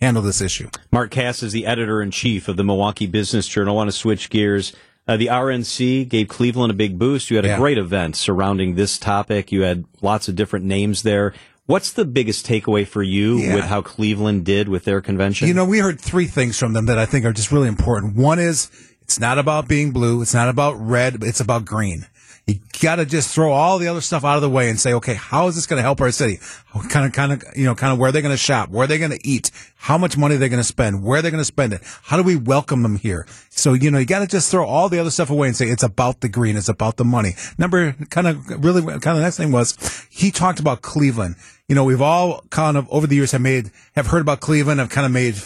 handle 0.00 0.22
this 0.22 0.40
issue. 0.40 0.68
Mark 0.90 1.10
Kass 1.10 1.42
is 1.42 1.52
the 1.52 1.66
editor 1.66 2.02
in 2.02 2.10
chief 2.10 2.48
of 2.48 2.56
the 2.56 2.64
Milwaukee 2.64 3.06
Business 3.06 3.46
Journal. 3.48 3.74
I 3.74 3.76
want 3.76 3.88
to 3.88 3.96
switch 3.96 4.30
gears. 4.30 4.72
Uh, 5.08 5.16
the 5.16 5.26
RNC 5.28 6.08
gave 6.08 6.28
Cleveland 6.28 6.70
a 6.70 6.74
big 6.74 6.98
boost. 6.98 7.30
You 7.30 7.36
had 7.36 7.44
a 7.44 7.48
Yeah. 7.48 7.58
great 7.58 7.78
event 7.78 8.16
surrounding 8.16 8.74
this 8.74 8.98
topic. 8.98 9.50
You 9.50 9.62
had 9.62 9.84
lots 10.00 10.28
of 10.28 10.36
different 10.36 10.64
names 10.64 11.02
there. 11.02 11.32
What's 11.66 11.92
the 11.92 12.04
biggest 12.04 12.46
takeaway 12.46 12.86
for 12.86 13.02
you 13.02 13.38
Yeah. 13.38 13.54
with 13.54 13.64
how 13.64 13.80
Cleveland 13.82 14.44
did 14.44 14.68
with 14.68 14.84
their 14.84 15.00
convention? 15.00 15.48
You 15.48 15.54
know, 15.54 15.64
we 15.64 15.78
heard 15.78 16.00
three 16.00 16.26
things 16.26 16.58
from 16.58 16.72
them 16.72 16.86
that 16.86 16.98
I 16.98 17.06
think 17.06 17.24
are 17.24 17.32
just 17.32 17.50
really 17.52 17.68
important. 17.68 18.14
One 18.16 18.38
is 18.38 18.68
it's 19.00 19.18
not 19.18 19.38
about 19.38 19.68
being 19.68 19.90
blue, 19.92 20.22
it's 20.22 20.34
not 20.34 20.48
about 20.48 20.74
red, 20.74 21.22
it's 21.22 21.40
about 21.40 21.64
green. 21.64 22.06
You 22.44 22.58
got 22.80 22.96
to 22.96 23.06
just 23.06 23.32
throw 23.32 23.52
all 23.52 23.78
the 23.78 23.86
other 23.86 24.00
stuff 24.00 24.24
out 24.24 24.34
of 24.34 24.42
the 24.42 24.50
way 24.50 24.68
and 24.68 24.78
say, 24.78 24.92
okay, 24.94 25.14
how 25.14 25.46
is 25.46 25.54
this 25.54 25.66
going 25.66 25.78
to 25.78 25.82
help 25.82 26.00
our 26.00 26.10
city? 26.10 26.40
Kind 26.88 27.06
of, 27.06 27.12
kind 27.12 27.32
of, 27.32 27.44
you 27.54 27.64
know, 27.64 27.76
kind 27.76 27.92
of 27.92 28.00
where 28.00 28.10
they're 28.10 28.20
going 28.20 28.34
to 28.34 28.38
shop, 28.38 28.68
where 28.68 28.82
are 28.82 28.86
they're 28.88 28.98
going 28.98 29.12
to 29.12 29.20
eat, 29.28 29.52
how 29.76 29.96
much 29.96 30.16
money 30.16 30.34
are 30.34 30.38
they're 30.38 30.48
going 30.48 30.58
to 30.58 30.64
spend, 30.64 31.04
where 31.04 31.20
are 31.20 31.22
they're 31.22 31.30
going 31.30 31.40
to 31.40 31.44
spend 31.44 31.72
it. 31.72 31.82
How 32.02 32.16
do 32.16 32.24
we 32.24 32.34
welcome 32.34 32.82
them 32.82 32.96
here? 32.96 33.28
So, 33.50 33.74
you 33.74 33.92
know, 33.92 33.98
you 33.98 34.06
got 34.06 34.20
to 34.20 34.26
just 34.26 34.50
throw 34.50 34.66
all 34.66 34.88
the 34.88 34.98
other 34.98 35.10
stuff 35.10 35.30
away 35.30 35.46
and 35.46 35.56
say 35.56 35.66
it's 35.66 35.84
about 35.84 36.20
the 36.20 36.28
green, 36.28 36.56
it's 36.56 36.68
about 36.68 36.96
the 36.96 37.04
money. 37.04 37.34
Number, 37.58 37.92
kind 38.10 38.26
of, 38.26 38.64
really, 38.64 38.82
kind 38.82 39.16
of 39.16 39.22
next 39.22 39.36
thing 39.36 39.52
was 39.52 40.06
he 40.10 40.32
talked 40.32 40.58
about 40.58 40.82
Cleveland. 40.82 41.36
You 41.68 41.76
know, 41.76 41.84
we've 41.84 42.02
all 42.02 42.42
kind 42.50 42.76
of 42.76 42.90
over 42.90 43.06
the 43.06 43.14
years 43.14 43.30
have 43.30 43.40
made, 43.40 43.70
have 43.94 44.08
heard 44.08 44.20
about 44.20 44.40
Cleveland, 44.40 44.80
have 44.80 44.90
kind 44.90 45.06
of 45.06 45.12
made, 45.12 45.36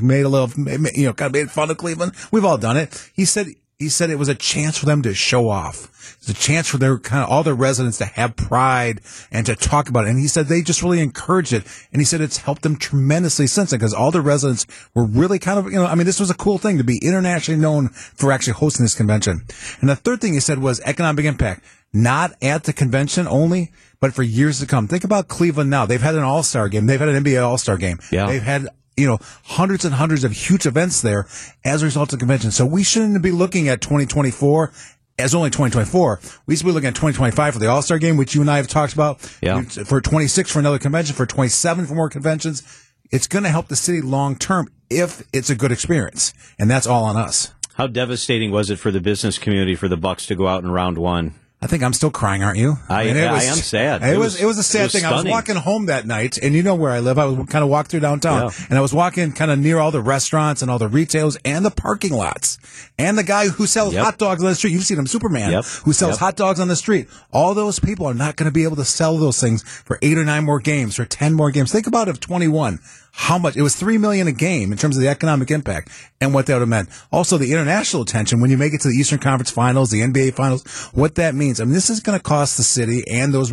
made 0.00 0.22
a 0.22 0.28
little, 0.28 0.48
you 0.94 1.06
know, 1.06 1.12
kind 1.12 1.26
of 1.26 1.32
made 1.32 1.50
fun 1.50 1.68
of 1.68 1.78
Cleveland. 1.78 2.12
We've 2.30 2.44
all 2.44 2.58
done 2.58 2.76
it. 2.76 3.10
He 3.12 3.24
said, 3.24 3.48
he 3.82 3.88
said 3.88 4.10
it 4.10 4.18
was 4.18 4.28
a 4.28 4.34
chance 4.34 4.78
for 4.78 4.86
them 4.86 5.02
to 5.02 5.12
show 5.14 5.48
off. 5.48 5.88
It's 6.18 6.28
a 6.28 6.34
chance 6.34 6.68
for 6.68 6.78
their 6.78 6.98
kind 6.98 7.24
of 7.24 7.30
all 7.30 7.42
their 7.42 7.54
residents 7.54 7.98
to 7.98 8.04
have 8.04 8.36
pride 8.36 9.00
and 9.30 9.44
to 9.46 9.56
talk 9.56 9.88
about 9.88 10.04
it. 10.04 10.10
And 10.10 10.18
he 10.18 10.28
said 10.28 10.46
they 10.46 10.62
just 10.62 10.82
really 10.82 11.00
encouraged 11.00 11.52
it. 11.52 11.64
And 11.92 12.00
he 12.00 12.04
said 12.04 12.20
it's 12.20 12.38
helped 12.38 12.62
them 12.62 12.76
tremendously 12.76 13.46
since 13.46 13.70
then 13.70 13.80
because 13.80 13.92
all 13.92 14.10
the 14.10 14.20
residents 14.20 14.66
were 14.94 15.04
really 15.04 15.38
kind 15.38 15.58
of, 15.58 15.66
you 15.66 15.78
know, 15.78 15.86
I 15.86 15.96
mean, 15.96 16.06
this 16.06 16.20
was 16.20 16.30
a 16.30 16.34
cool 16.34 16.58
thing 16.58 16.78
to 16.78 16.84
be 16.84 16.98
internationally 17.02 17.60
known 17.60 17.88
for 17.88 18.30
actually 18.30 18.54
hosting 18.54 18.84
this 18.84 18.94
convention. 18.94 19.42
And 19.80 19.90
the 19.90 19.96
third 19.96 20.20
thing 20.20 20.32
he 20.32 20.40
said 20.40 20.60
was 20.60 20.80
economic 20.80 21.24
impact, 21.24 21.64
not 21.92 22.32
at 22.40 22.64
the 22.64 22.72
convention 22.72 23.26
only, 23.26 23.72
but 24.00 24.14
for 24.14 24.22
years 24.22 24.60
to 24.60 24.66
come. 24.66 24.88
Think 24.88 25.04
about 25.04 25.28
Cleveland 25.28 25.70
now. 25.70 25.86
They've 25.86 26.00
had 26.00 26.14
an 26.14 26.22
all-star 26.22 26.68
game. 26.68 26.86
They've 26.86 27.00
had 27.00 27.08
an 27.08 27.22
NBA 27.22 27.44
all-star 27.44 27.76
game. 27.76 27.98
Yeah. 28.10 28.26
They've 28.26 28.42
had 28.42 28.68
you 28.96 29.06
know, 29.06 29.18
hundreds 29.44 29.84
and 29.84 29.94
hundreds 29.94 30.24
of 30.24 30.32
huge 30.32 30.66
events 30.66 31.02
there 31.02 31.26
as 31.64 31.82
a 31.82 31.86
result 31.86 32.12
of 32.12 32.18
the 32.18 32.22
convention. 32.22 32.50
So 32.50 32.66
we 32.66 32.82
shouldn't 32.82 33.22
be 33.22 33.30
looking 33.30 33.68
at 33.68 33.80
2024 33.80 34.72
as 35.18 35.34
only 35.34 35.50
2024. 35.50 36.20
We 36.46 36.56
should 36.56 36.66
be 36.66 36.72
looking 36.72 36.88
at 36.88 36.94
2025 36.94 37.54
for 37.54 37.60
the 37.60 37.68
All 37.68 37.82
Star 37.82 37.98
game, 37.98 38.16
which 38.16 38.34
you 38.34 38.40
and 38.40 38.50
I 38.50 38.56
have 38.56 38.68
talked 38.68 38.92
about. 38.92 39.20
Yeah. 39.40 39.62
For 39.62 40.00
26 40.00 40.50
for 40.50 40.58
another 40.58 40.78
convention, 40.78 41.14
for 41.14 41.26
27 41.26 41.86
for 41.86 41.94
more 41.94 42.08
conventions. 42.08 42.62
It's 43.10 43.26
going 43.26 43.44
to 43.44 43.50
help 43.50 43.68
the 43.68 43.76
city 43.76 44.00
long 44.00 44.36
term 44.36 44.68
if 44.88 45.22
it's 45.32 45.50
a 45.50 45.54
good 45.54 45.72
experience. 45.72 46.32
And 46.58 46.70
that's 46.70 46.86
all 46.86 47.04
on 47.04 47.16
us. 47.16 47.52
How 47.74 47.86
devastating 47.86 48.50
was 48.50 48.70
it 48.70 48.76
for 48.76 48.90
the 48.90 49.00
business 49.00 49.38
community 49.38 49.74
for 49.74 49.88
the 49.88 49.96
Bucks 49.96 50.26
to 50.26 50.34
go 50.34 50.46
out 50.46 50.62
in 50.62 50.70
round 50.70 50.98
one? 50.98 51.34
I 51.64 51.68
think 51.68 51.84
I'm 51.84 51.92
still 51.92 52.10
crying, 52.10 52.42
aren't 52.42 52.58
you? 52.58 52.76
I- 52.88 53.04
mean, 53.04 53.16
I 53.18 53.44
am 53.44 53.54
sad. 53.56 54.02
It, 54.02 54.14
It 54.14 54.18
was, 54.18 54.32
was- 54.34 54.42
it 54.42 54.46
was 54.46 54.58
a 54.58 54.62
sad 54.64 54.82
was 54.84 54.92
thing. 54.92 55.04
I 55.04 55.12
was 55.12 55.24
walking 55.24 55.54
home 55.54 55.86
that 55.86 56.06
night, 56.08 56.36
and 56.42 56.54
you 56.54 56.62
know 56.64 56.74
where 56.74 56.90
I 56.90 56.98
live. 56.98 57.20
I 57.20 57.24
was 57.26 57.46
kind 57.48 57.62
of 57.62 57.68
walk 57.70 57.86
through 57.86 58.00
downtown, 58.00 58.42
Yeah. 58.58 58.66
and 58.68 58.76
I 58.78 58.82
was 58.82 58.92
walking 58.92 59.30
kind 59.30 59.50
of 59.52 59.60
near 59.60 59.78
all 59.78 59.92
the 59.92 60.00
restaurants 60.02 60.60
and 60.60 60.70
all 60.72 60.80
the 60.80 60.88
retails 60.88 61.36
and 61.44 61.64
the 61.64 61.70
parking 61.70 62.12
lots, 62.12 62.58
and 62.98 63.16
the 63.16 63.22
guy 63.22 63.46
who 63.48 63.66
sells 63.68 63.94
Yep. 63.94 64.04
hot 64.04 64.18
dogs 64.18 64.42
on 64.42 64.48
the 64.48 64.56
street. 64.56 64.72
You've 64.72 64.82
seen 64.84 64.98
him, 64.98 65.06
Superman, 65.06 65.52
Yep. 65.52 65.64
who 65.84 65.92
sells 65.92 66.14
Yep. 66.14 66.18
hot 66.18 66.36
dogs 66.36 66.58
on 66.58 66.66
the 66.66 66.74
street. 66.76 67.06
All 67.32 67.54
those 67.54 67.78
people 67.78 68.06
are 68.06 68.14
not 68.14 68.34
going 68.34 68.46
to 68.46 68.52
be 68.52 68.64
able 68.64 68.76
to 68.76 68.84
sell 68.84 69.16
those 69.16 69.40
things 69.40 69.62
for 69.62 70.00
eight 70.02 70.18
or 70.18 70.24
nine 70.24 70.44
more 70.44 70.58
games, 70.58 70.96
for 70.96 71.04
ten 71.04 71.32
more 71.32 71.52
games. 71.52 71.70
Think 71.70 71.86
about 71.86 72.08
if 72.08 72.18
21 72.18 72.80
how 73.14 73.36
much 73.36 73.56
it 73.58 73.62
was 73.62 73.76
three 73.76 73.98
million 73.98 74.26
a 74.26 74.32
game 74.32 74.72
in 74.72 74.78
terms 74.78 74.96
of 74.96 75.02
the 75.02 75.08
economic 75.08 75.50
impact 75.50 75.90
and 76.18 76.32
what 76.32 76.46
that 76.46 76.54
would 76.54 76.60
have 76.60 76.68
meant. 76.68 76.88
Also, 77.12 77.36
the 77.36 77.52
international 77.52 78.02
attention 78.02 78.40
when 78.40 78.50
you 78.50 78.56
make 78.56 78.72
it 78.72 78.80
to 78.80 78.88
the 78.88 78.94
Eastern 78.94 79.18
Conference 79.18 79.50
Finals, 79.50 79.90
the 79.90 80.00
NBA 80.00 80.30
Finals, 80.34 80.62
what 80.94 81.16
that 81.16 81.34
means. 81.34 81.51
I 81.60 81.64
mean, 81.64 81.74
this 81.74 81.90
is 81.90 82.00
going 82.00 82.18
to 82.18 82.22
cost 82.22 82.56
the 82.56 82.62
city 82.62 83.02
and 83.10 83.32
those 83.32 83.50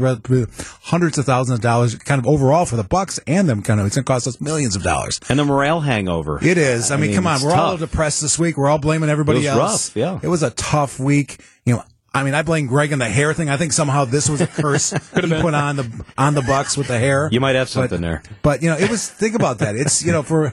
hundreds 0.83 1.17
of 1.17 1.25
thousands 1.25 1.59
of 1.59 1.61
dollars, 1.63 1.95
kind 1.95 2.19
of 2.19 2.27
overall 2.27 2.65
for 2.65 2.75
the 2.75 2.83
Bucks 2.83 3.19
and 3.27 3.47
them. 3.49 3.61
Kind 3.61 3.79
of, 3.79 3.85
it's 3.85 3.95
going 3.95 4.05
to 4.05 4.11
cost 4.11 4.27
us 4.27 4.39
millions 4.41 4.75
of 4.75 4.83
dollars. 4.83 5.19
And 5.29 5.37
the 5.39 5.45
morale 5.45 5.81
hangover. 5.81 6.39
It 6.43 6.57
is. 6.57 6.91
I, 6.91 6.97
mean, 6.97 7.13
come 7.13 7.27
on, 7.27 7.41
we're 7.41 7.53
all 7.53 7.77
depressed 7.77 8.21
this 8.21 8.37
week. 8.39 8.57
We're 8.57 8.69
all 8.69 8.79
blaming 8.79 9.09
everybody 9.09 9.39
It 9.39 9.49
was 9.49 9.57
else. 9.57 9.89
rough, 9.89 9.95
yeah. 9.97 10.19
it 10.21 10.27
was 10.27 10.43
a 10.43 10.51
tough 10.51 10.99
week. 10.99 11.41
You 11.65 11.75
know. 11.75 11.83
I 12.11 12.23
mean, 12.23 12.33
I 12.33 12.41
blame 12.41 12.65
Greg 12.65 12.91
and 12.91 12.99
the 12.99 13.07
hair 13.07 13.35
thing. 13.35 13.51
I 13.51 13.57
think 13.57 13.71
somehow 13.71 14.03
this 14.05 14.27
was 14.27 14.41
a 14.41 14.47
curse 14.61 14.89
he 14.89 15.21
put 15.21 15.53
on 15.53 15.75
the 15.75 16.05
on 16.17 16.33
the 16.33 16.41
Bucks 16.41 16.75
with 16.75 16.87
the 16.87 16.97
hair. 16.97 17.29
You 17.31 17.39
might 17.39 17.55
have 17.55 17.67
But- 17.67 17.71
something 17.71 18.01
there. 18.01 18.23
But 18.41 18.63
you 18.63 18.69
know, 18.71 18.77
it 18.77 18.89
was 18.89 19.07
think 19.07 19.35
about 19.35 19.59
that. 19.59 19.75
It's 19.75 20.03
you 20.03 20.11
know 20.11 20.23
for 20.23 20.51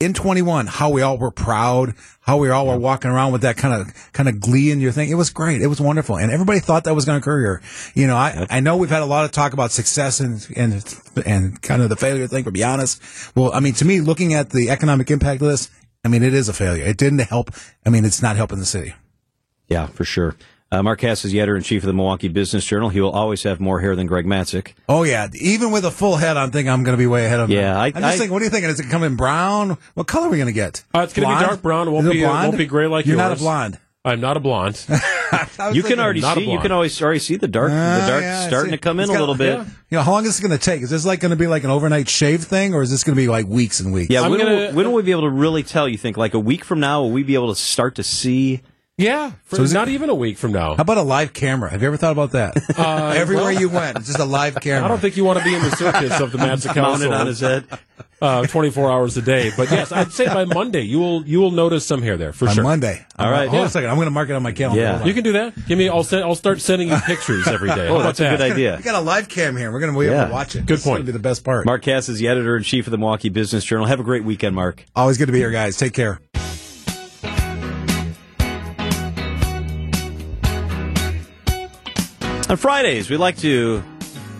in 0.00 0.14
21 0.14 0.66
how 0.66 0.90
we 0.90 1.02
all 1.02 1.18
were 1.18 1.30
proud, 1.30 1.94
how 2.20 2.38
we 2.38 2.48
all 2.48 2.66
were 2.66 2.78
walking 2.78 3.10
around 3.10 3.32
with 3.32 3.42
that 3.42 3.58
kind 3.58 3.80
of 3.80 4.12
kind 4.12 4.28
of 4.28 4.40
glee 4.40 4.70
in 4.70 4.80
your 4.80 4.92
thing. 4.92 5.10
It 5.10 5.14
was 5.14 5.30
great. 5.30 5.60
It 5.60 5.66
was 5.66 5.80
wonderful, 5.80 6.16
and 6.16 6.32
everybody 6.32 6.58
thought 6.58 6.84
that 6.84 6.94
was 6.94 7.04
going 7.04 7.20
to 7.20 7.22
occur 7.22 7.40
here. 7.40 7.62
You 7.94 8.06
know, 8.06 8.16
I 8.16 8.46
I 8.50 8.60
know 8.60 8.78
we've 8.78 8.90
had 8.90 9.02
a 9.02 9.06
lot 9.06 9.26
of 9.26 9.30
talk 9.30 9.52
about 9.52 9.70
success 9.70 10.18
and 10.18 10.44
and 10.56 11.00
and 11.24 11.60
kind 11.62 11.82
of 11.82 11.90
the 11.90 11.96
failure 11.96 12.26
thing. 12.26 12.44
To 12.44 12.50
be 12.50 12.64
honest, 12.64 13.02
well, 13.36 13.52
I 13.52 13.60
mean, 13.60 13.74
to 13.74 13.84
me, 13.84 14.00
looking 14.00 14.32
at 14.32 14.50
the 14.50 14.70
economic 14.70 15.10
impact 15.10 15.42
of 15.42 15.48
this, 15.48 15.70
I 16.04 16.08
mean, 16.08 16.22
it 16.22 16.32
is 16.32 16.48
a 16.48 16.54
failure. 16.54 16.84
It 16.84 16.96
didn't 16.96 17.20
help. 17.20 17.50
I 17.84 17.90
mean, 17.90 18.04
it's 18.06 18.22
not 18.22 18.36
helping 18.36 18.58
the 18.58 18.66
city. 18.66 18.94
Yeah, 19.68 19.86
for 19.86 20.04
sure. 20.04 20.34
Uh, 20.72 20.84
Mark 20.84 21.00
Kass 21.00 21.24
is 21.24 21.32
the 21.32 21.40
editor 21.40 21.56
in 21.56 21.64
chief 21.64 21.82
of 21.82 21.88
the 21.88 21.92
Milwaukee 21.92 22.28
Business 22.28 22.64
Journal. 22.64 22.90
He 22.90 23.00
will 23.00 23.10
always 23.10 23.42
have 23.42 23.58
more 23.58 23.80
hair 23.80 23.96
than 23.96 24.06
Greg 24.06 24.24
Matzek. 24.24 24.74
Oh 24.88 25.02
yeah, 25.02 25.26
even 25.34 25.72
with 25.72 25.84
a 25.84 25.90
full 25.90 26.14
head, 26.16 26.36
I'm 26.36 26.52
thinking 26.52 26.70
I'm 26.70 26.84
going 26.84 26.96
to 26.96 26.98
be 27.02 27.08
way 27.08 27.26
ahead 27.26 27.40
of 27.40 27.50
him. 27.50 27.56
Yeah, 27.56 27.76
I- 27.76 27.86
I'm 27.86 27.92
just 27.94 28.04
I- 28.04 28.10
thinking. 28.12 28.30
What 28.32 28.40
are 28.42 28.44
you 28.44 28.50
thinking? 28.52 28.70
Is 28.70 28.78
it 28.78 28.88
coming 28.88 29.16
brown? 29.16 29.78
What 29.94 30.06
color 30.06 30.28
are 30.28 30.30
we 30.30 30.36
going 30.36 30.46
to 30.46 30.52
get? 30.52 30.84
Uh, 30.94 31.00
it's 31.00 31.12
gonna 31.12 31.26
be 31.36 31.44
dark 31.44 31.60
brown. 31.60 31.88
It 31.88 31.90
won't 31.90 32.06
Is 32.06 32.12
be- 32.12 32.22
it 32.22 32.24
blonde? 32.26 32.48
won't 32.50 32.58
be 32.58 32.66
gray 32.66 32.86
like 32.86 33.04
You're 33.06 33.16
not 33.16 33.32
a 33.32 33.36
blonde. 33.36 33.80
I'm 34.04 34.20
not 34.20 34.36
a 34.36 34.40
blonde. 34.40 34.82
I 34.88 35.48
was 35.58 35.76
You 35.76 35.82
can 35.82 35.98
already 35.98 36.20
not 36.20 36.36
a 36.38 36.40
see. 36.40 36.50
You 36.52 36.58
can 36.60 36.70
always 36.70 37.02
already 37.02 37.18
see 37.18 37.34
the 37.36 37.48
dark. 37.48 37.72
Uh, 37.72 38.00
the 38.00 38.06
dark 38.06 38.22
yeah, 38.22 38.46
starting 38.46 38.70
to 38.70 38.78
come 38.78 38.98
in 39.00 39.10
It's 39.10 39.16
a 39.16 39.20
little 39.20 39.34
bit. 39.34 39.58
yeah. 39.58 39.64
You 39.90 39.98
know, 39.98 40.02
how 40.02 40.12
long 40.12 40.22
is 40.24 40.28
this 40.28 40.40
going 40.40 40.56
to 40.56 40.64
take? 40.64 40.80
Is 40.82 40.88
this 40.90 41.04
like 41.04 41.18
going 41.20 41.30
to 41.30 41.36
be 41.36 41.48
like 41.48 41.64
an 41.64 41.70
overnight 41.70 42.08
shave 42.08 42.44
thing, 42.44 42.74
or 42.74 42.80
is 42.82 42.90
this 42.90 43.02
going 43.04 43.14
to 43.16 43.20
be 43.20 43.26
like 43.28 43.46
weeks 43.46 43.80
and 43.80 43.92
weeks? 43.92 44.08
Yeah, 44.10 44.22
I'm 44.22 44.30
when, 44.30 44.38
gonna- 44.40 44.54
will, 44.54 44.72
when 44.74 44.86
will 44.86 44.94
we 44.94 45.02
be 45.02 45.10
able 45.10 45.22
to 45.22 45.30
really 45.30 45.64
tell? 45.64 45.88
You 45.88 45.98
think 45.98 46.16
like 46.16 46.32
a 46.34 46.38
week 46.38 46.64
from 46.64 46.78
now 46.80 47.02
will 47.02 47.10
we 47.10 47.24
be 47.24 47.34
able 47.34 47.48
to 47.52 47.60
start 47.60 47.96
to 47.96 48.04
see? 48.04 48.62
Yeah, 49.00 49.32
for, 49.44 49.56
So 49.56 49.62
is 49.62 49.72
it- 49.72 49.74
not 49.74 49.88
even 49.88 50.10
a 50.10 50.14
week 50.14 50.38
from 50.38 50.52
now. 50.52 50.74
How 50.76 50.82
about 50.82 50.98
a 50.98 51.02
live 51.02 51.32
camera? 51.32 51.70
Have 51.70 51.80
you 51.82 51.88
ever 51.88 51.96
thought 51.96 52.12
about 52.12 52.32
that? 52.32 52.56
Everywhere 53.16 53.50
you 53.52 53.68
went, 53.68 53.96
it's 53.98 54.06
just 54.08 54.18
a 54.18 54.24
live 54.24 54.56
camera. 54.60 54.84
I 54.84 54.88
don't 54.88 55.00
think 55.00 55.16
you 55.16 55.24
want 55.24 55.38
to 55.38 55.44
be 55.44 55.54
in 55.54 55.62
the 55.62 55.70
circus 55.70 56.20
of 56.20 56.32
the 56.32 56.38
Matzek 56.46 56.76
Mounted 56.76 57.12
on 57.12 57.26
his 57.26 57.40
head. 57.40 57.64
uh, 58.22 58.46
24 58.46 58.90
hours 58.90 59.16
a 59.16 59.22
day. 59.22 59.50
But 59.56 59.70
yes, 59.70 59.92
I'd 59.92 60.12
say 60.12 60.26
by 60.26 60.44
Monday 60.44 60.82
you 60.82 60.98
will 60.98 61.26
you 61.26 61.40
will 61.40 61.50
notice 61.50 61.86
some 61.86 62.02
hair 62.02 62.16
there 62.18 62.32
for 62.32 62.48
on 62.48 62.54
sure. 62.54 62.64
Monday. 62.64 63.04
All 63.18 63.30
right. 63.30 63.48
Hold 63.48 63.54
on 63.54 63.60
Yeah. 63.62 63.66
a 63.66 63.70
second. 63.70 63.88
I'm 63.90 63.96
going 63.96 64.06
to 64.06 64.10
mark 64.12 64.28
it 64.28 64.34
on 64.34 64.42
my 64.42 64.52
calendar. 64.52 64.80
Yeah. 64.82 65.04
You 65.04 65.14
can 65.14 65.24
do 65.24 65.32
that. 65.32 65.54
Give 65.66 65.78
me. 65.78 65.88
I'll 65.88 66.04
send. 66.04 66.24
I'll 66.24 66.34
start 66.34 66.60
sending 66.60 66.88
you 66.88 66.96
pictures 66.98 67.48
every 67.48 67.68
day. 67.70 67.88
Oh, 67.88 67.94
about 67.96 68.16
that's 68.16 68.20
a 68.20 68.28
good 68.30 68.40
idea. 68.42 68.76
We 68.76 68.82
got 68.82 68.94
a 68.94 69.00
live 69.00 69.28
cam 69.28 69.56
here. 69.56 69.72
We're 69.72 69.80
going 69.80 69.92
to 69.92 69.98
be 69.98 70.04
able 70.06 70.16
Yeah. 70.16 70.24
to 70.26 70.32
watch 70.32 70.54
it. 70.54 70.66
Good 70.66 70.76
This 70.76 70.80
is 70.80 70.86
gonna 70.86 71.04
be 71.04 71.12
the 71.12 71.18
best 71.18 71.44
part. 71.44 71.64
Mark 71.66 71.82
Kass 71.82 72.08
is 72.10 72.18
the 72.18 72.28
editor 72.28 72.56
in 72.56 72.62
chief 72.62 72.86
of 72.86 72.90
the 72.90 72.98
Milwaukee 72.98 73.30
Business 73.30 73.64
Journal. 73.64 73.86
Have 73.86 74.00
a 74.00 74.04
great 74.04 74.24
weekend, 74.24 74.54
Mark. 74.54 74.84
Always 74.94 75.16
good 75.18 75.26
to 75.26 75.32
be 75.32 75.38
here, 75.38 75.50
guys. 75.50 75.76
Take 75.78 75.94
care. 75.94 76.20
On 82.50 82.56
Fridays, 82.56 83.08
we 83.08 83.16
like 83.16 83.36
to 83.38 83.80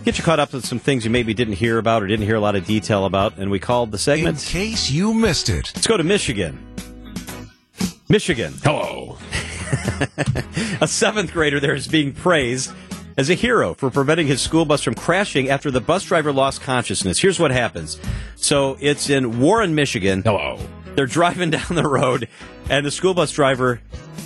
get 0.04 0.18
you 0.18 0.24
caught 0.24 0.40
up 0.40 0.52
with 0.52 0.66
some 0.66 0.80
things 0.80 1.04
you 1.04 1.12
maybe 1.12 1.32
didn't 1.32 1.54
hear 1.54 1.78
about 1.78 2.02
or 2.02 2.08
didn't 2.08 2.26
hear 2.26 2.34
a 2.34 2.40
lot 2.40 2.56
of 2.56 2.66
detail 2.66 3.04
about, 3.04 3.38
and 3.38 3.52
we 3.52 3.60
called 3.60 3.92
the 3.92 3.98
segment. 3.98 4.44
In 4.44 4.50
case 4.50 4.90
you 4.90 5.14
missed 5.14 5.48
it. 5.48 5.70
Let's 5.76 5.86
go 5.86 5.96
to 5.96 6.02
Michigan. 6.02 6.58
Michigan. 8.08 8.52
Hello. 8.64 9.16
A 10.80 10.88
seventh 10.88 11.32
grader 11.32 11.60
there 11.60 11.76
is 11.76 11.86
being 11.86 12.12
praised 12.12 12.72
as 13.16 13.30
a 13.30 13.34
hero 13.34 13.74
for 13.74 13.90
preventing 13.90 14.26
his 14.26 14.42
school 14.42 14.64
bus 14.64 14.82
from 14.82 14.96
crashing 14.96 15.48
after 15.48 15.70
the 15.70 15.80
bus 15.80 16.02
driver 16.02 16.32
lost 16.32 16.62
consciousness. 16.62 17.20
Here's 17.20 17.38
what 17.38 17.52
happens. 17.52 18.00
So 18.34 18.76
it's 18.80 19.08
in 19.08 19.38
Warren, 19.38 19.76
Michigan. 19.76 20.22
Hello. 20.22 20.58
They're 20.96 21.06
driving 21.06 21.50
down 21.50 21.76
the 21.76 21.86
road, 21.86 22.28
and 22.68 22.84
the 22.84 22.90
school 22.90 23.14
bus 23.14 23.30
driver 23.30 23.80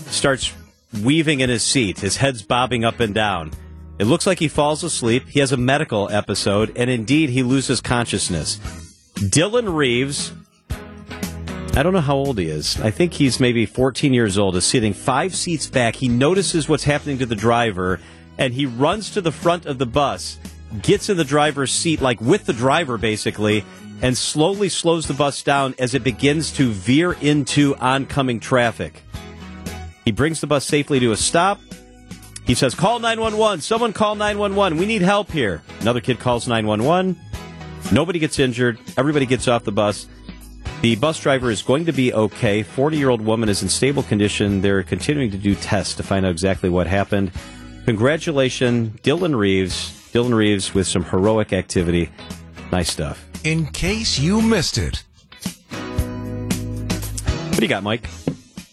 starts 0.07 0.55
weaving 1.03 1.41
in 1.41 1.51
his 1.51 1.63
seat. 1.63 1.99
His 1.99 2.17
head's 2.17 2.41
bobbing 2.41 2.83
up 2.83 2.99
and 3.01 3.15
down. 3.15 3.53
It 3.99 4.07
looks 4.07 4.27
like 4.27 4.41
he 4.41 4.49
falls 4.49 4.83
asleep. 4.83 5.29
He 5.29 5.41
has 5.41 5.53
a 5.53 5.57
medical 5.57 6.11
episode, 6.11 6.77
and 6.77 6.91
indeed, 6.91 7.31
he 7.31 7.43
loses 7.43 7.81
consciousness. 7.81 8.59
Dylan 9.15 9.75
Reeves, 9.75 10.33
I 11.77 11.83
don't 11.83 11.93
know 11.93 12.01
how 12.01 12.17
old 12.17 12.39
he 12.39 12.47
is. 12.47 12.81
I 12.81 12.91
think 12.91 13.13
he's 13.13 13.39
maybe 13.39 13.67
14 13.67 14.13
years 14.13 14.37
old, 14.37 14.57
is 14.57 14.65
sitting 14.65 14.93
five 14.93 15.35
seats 15.35 15.69
back. 15.69 15.95
He 15.97 16.09
notices 16.09 16.69
what's 16.69 16.85
happening 16.85 17.19
to 17.19 17.27
the 17.27 17.37
driver, 17.37 18.01
and 18.37 18.53
he 18.53 18.67
runs 18.67 19.11
to 19.11 19.21
the 19.21 19.33
front 19.33 19.67
of 19.67 19.79
the 19.79 19.87
bus, 19.87 20.39
gets 20.83 21.09
in 21.09 21.17
the 21.17 21.25
driver's 21.25 21.73
seat, 21.73 22.01
like 22.01 22.21
with 22.21 22.47
the 22.47 22.53
driver 22.53 22.99
basically, 22.99 23.65
and 24.03 24.19
slowly 24.19 24.69
slows 24.69 25.07
the 25.07 25.15
bus 25.15 25.43
down 25.43 25.75
as 25.79 25.95
it 25.95 26.03
begins 26.03 26.51
to 26.53 26.71
veer 26.71 27.13
into 27.13 27.77
oncoming 27.77 28.41
traffic. 28.41 29.03
He 30.05 30.11
brings 30.11 30.41
the 30.41 30.47
bus 30.47 30.65
safely 30.65 31.01
to 31.01 31.13
a 31.13 31.17
stop. 31.17 31.61
He 32.47 32.55
says, 32.55 32.75
Call 32.75 32.99
911. 32.99 33.61
Someone 33.61 33.93
call 33.93 34.15
911. 34.15 34.79
We 34.79 34.87
need 34.87 35.03
help 35.03 35.31
here. 35.31 35.63
Another 35.81 36.01
kid 36.01 36.19
calls 36.19 36.47
911. 36.47 37.19
Nobody 37.93 38.19
gets 38.19 38.39
injured. 38.39 38.79
Everybody 38.97 39.27
gets 39.27 39.49
off 39.49 39.65
the 39.65 39.73
bus. 39.73 40.07
The 40.83 40.97
bus 40.97 41.19
driver 41.19 41.51
is 41.51 41.63
going 41.63 41.87
to 41.87 41.93
be 41.93 42.13
okay. 42.13 42.63
40 42.63 42.97
year 42.99 43.09
old 43.09 43.23
woman 43.23 43.49
is 43.49 43.63
in 43.63 43.69
stable 43.69 44.03
condition. 44.03 44.61
They're 44.61 44.83
continuing 44.83 45.31
to 45.31 45.39
do 45.39 45.55
tests 45.55 45.95
to 45.95 46.03
find 46.03 46.27
out 46.27 46.33
exactly 46.33 46.69
what 46.69 46.87
happened. 46.87 47.33
Congratulations, 47.87 49.01
Dylan 49.01 49.37
Reeves. 49.37 49.91
Dylan 50.13 50.35
Reeves 50.35 50.75
with 50.75 50.87
some 50.87 51.05
heroic 51.05 51.53
activity. 51.53 52.11
Nice 52.71 52.91
stuff. 52.91 53.27
In 53.45 53.67
case 53.67 54.19
you 54.19 54.41
missed 54.43 54.79
it. 54.79 55.03
What 55.71 57.57
do 57.59 57.63
you 57.63 57.69
got, 57.69 57.83
Mike? 57.83 58.09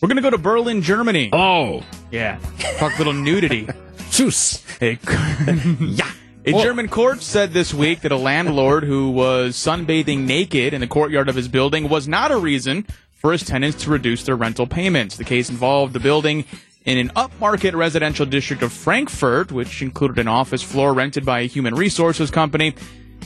We're 0.01 0.07
gonna 0.07 0.21
go 0.21 0.29
to 0.29 0.37
Berlin, 0.37 0.81
Germany. 0.81 1.29
Oh. 1.31 1.83
Yeah, 2.11 2.39
talk 2.77 2.93
a 2.95 2.97
little 2.97 3.13
nudity. 3.13 3.67
Choose. 4.11 4.63
A, 4.81 4.97
a 6.43 6.63
German 6.63 6.87
court 6.87 7.21
said 7.21 7.53
this 7.53 7.71
week 7.71 8.01
that 8.01 8.11
a 8.11 8.17
landlord 8.17 8.83
who 8.83 9.11
was 9.11 9.55
sunbathing 9.55 10.21
naked 10.25 10.73
in 10.73 10.81
the 10.81 10.87
courtyard 10.87 11.29
of 11.29 11.35
his 11.35 11.47
building 11.47 11.87
was 11.87 12.07
not 12.07 12.31
a 12.31 12.37
reason 12.37 12.87
for 13.13 13.31
his 13.31 13.43
tenants 13.43 13.83
to 13.83 13.91
reduce 13.91 14.23
their 14.23 14.35
rental 14.35 14.65
payments. 14.65 15.17
The 15.17 15.23
case 15.23 15.51
involved 15.51 15.93
the 15.93 15.99
building 15.99 16.45
in 16.83 16.97
an 16.97 17.09
upmarket 17.09 17.75
residential 17.75 18.25
district 18.25 18.63
of 18.63 18.73
Frankfurt, 18.73 19.51
which 19.51 19.83
included 19.83 20.17
an 20.17 20.27
office 20.27 20.63
floor 20.63 20.95
rented 20.95 21.23
by 21.23 21.41
a 21.41 21.47
human 21.47 21.75
resources 21.75 22.31
company. 22.31 22.73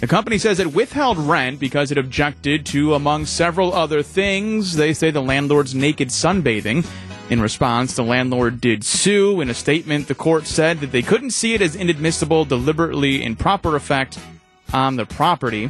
The 0.02 0.08
company 0.08 0.38
says 0.38 0.60
it 0.60 0.74
withheld 0.74 1.18
rent 1.18 1.58
because 1.58 1.92
it 1.92 1.98
objected 1.98 2.66
to, 2.68 2.96
among 2.96 3.28
several 3.28 3.74
other 3.74 4.04
things, 4.04 4.76
they 4.76 4.94
say 4.94 5.10
the 5.10 5.22
landlord's 5.22 5.74
naked 5.74 6.10
sunbathing. 6.10 6.86
In 7.30 7.42
response, 7.42 7.96
the 7.96 8.04
landlord 8.04 8.62
did 8.62 8.84
sue. 8.84 9.42
In 9.42 9.50
a 9.50 9.54
statement, 9.54 10.08
the 10.08 10.16
court 10.16 10.46
said 10.46 10.80
that 10.82 10.92
they 10.92 11.02
couldn't 11.02 11.32
see 11.32 11.54
it 11.56 11.62
as 11.62 11.76
inadmissible, 11.76 12.46
deliberately 12.46 13.24
improper 13.24 13.76
effect 13.76 14.20
on 14.72 14.96
the 14.96 15.06
property. 15.06 15.70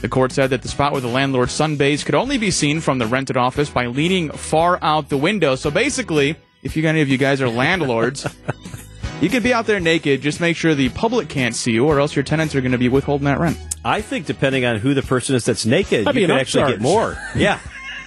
The 0.00 0.08
court 0.08 0.32
said 0.32 0.50
that 0.50 0.62
the 0.62 0.68
spot 0.68 0.92
where 0.92 1.00
the 1.00 1.06
landlord 1.08 1.48
sunbathes 1.48 2.04
could 2.04 2.14
only 2.16 2.38
be 2.38 2.50
seen 2.50 2.80
from 2.80 2.98
the 2.98 3.06
rented 3.06 3.36
office 3.36 3.70
by 3.70 3.86
leaning 3.86 4.30
far 4.30 4.78
out 4.82 5.08
the 5.08 5.16
window. 5.16 5.54
So 5.54 5.70
basically, 5.70 6.36
if 6.62 6.76
you 6.76 6.86
any 6.88 7.02
of 7.02 7.08
you 7.08 7.18
guys 7.18 7.40
are 7.40 7.48
landlords, 7.48 8.26
you 9.20 9.28
could 9.28 9.42
be 9.44 9.54
out 9.54 9.66
there 9.66 9.78
naked. 9.80 10.22
Just 10.22 10.40
make 10.40 10.56
sure 10.56 10.74
the 10.74 10.88
public 10.88 11.28
can't 11.28 11.54
see 11.54 11.72
you, 11.72 11.86
or 11.86 12.00
else 12.00 12.16
your 12.16 12.22
tenants 12.24 12.54
are 12.56 12.60
going 12.60 12.72
to 12.72 12.78
be 12.78 12.88
withholding 12.88 13.26
that 13.26 13.38
rent. 13.38 13.58
I 13.84 14.00
think 14.00 14.26
depending 14.26 14.64
on 14.64 14.76
who 14.78 14.94
the 14.94 15.02
person 15.02 15.36
is 15.36 15.44
that's 15.44 15.64
naked, 15.66 16.04
That'd 16.06 16.20
you 16.20 16.24
an 16.26 16.30
could 16.32 16.40
actually 16.40 16.62
upcharge. 16.64 16.68
get 16.70 16.80
more. 16.80 17.18
Yeah. 17.36 17.60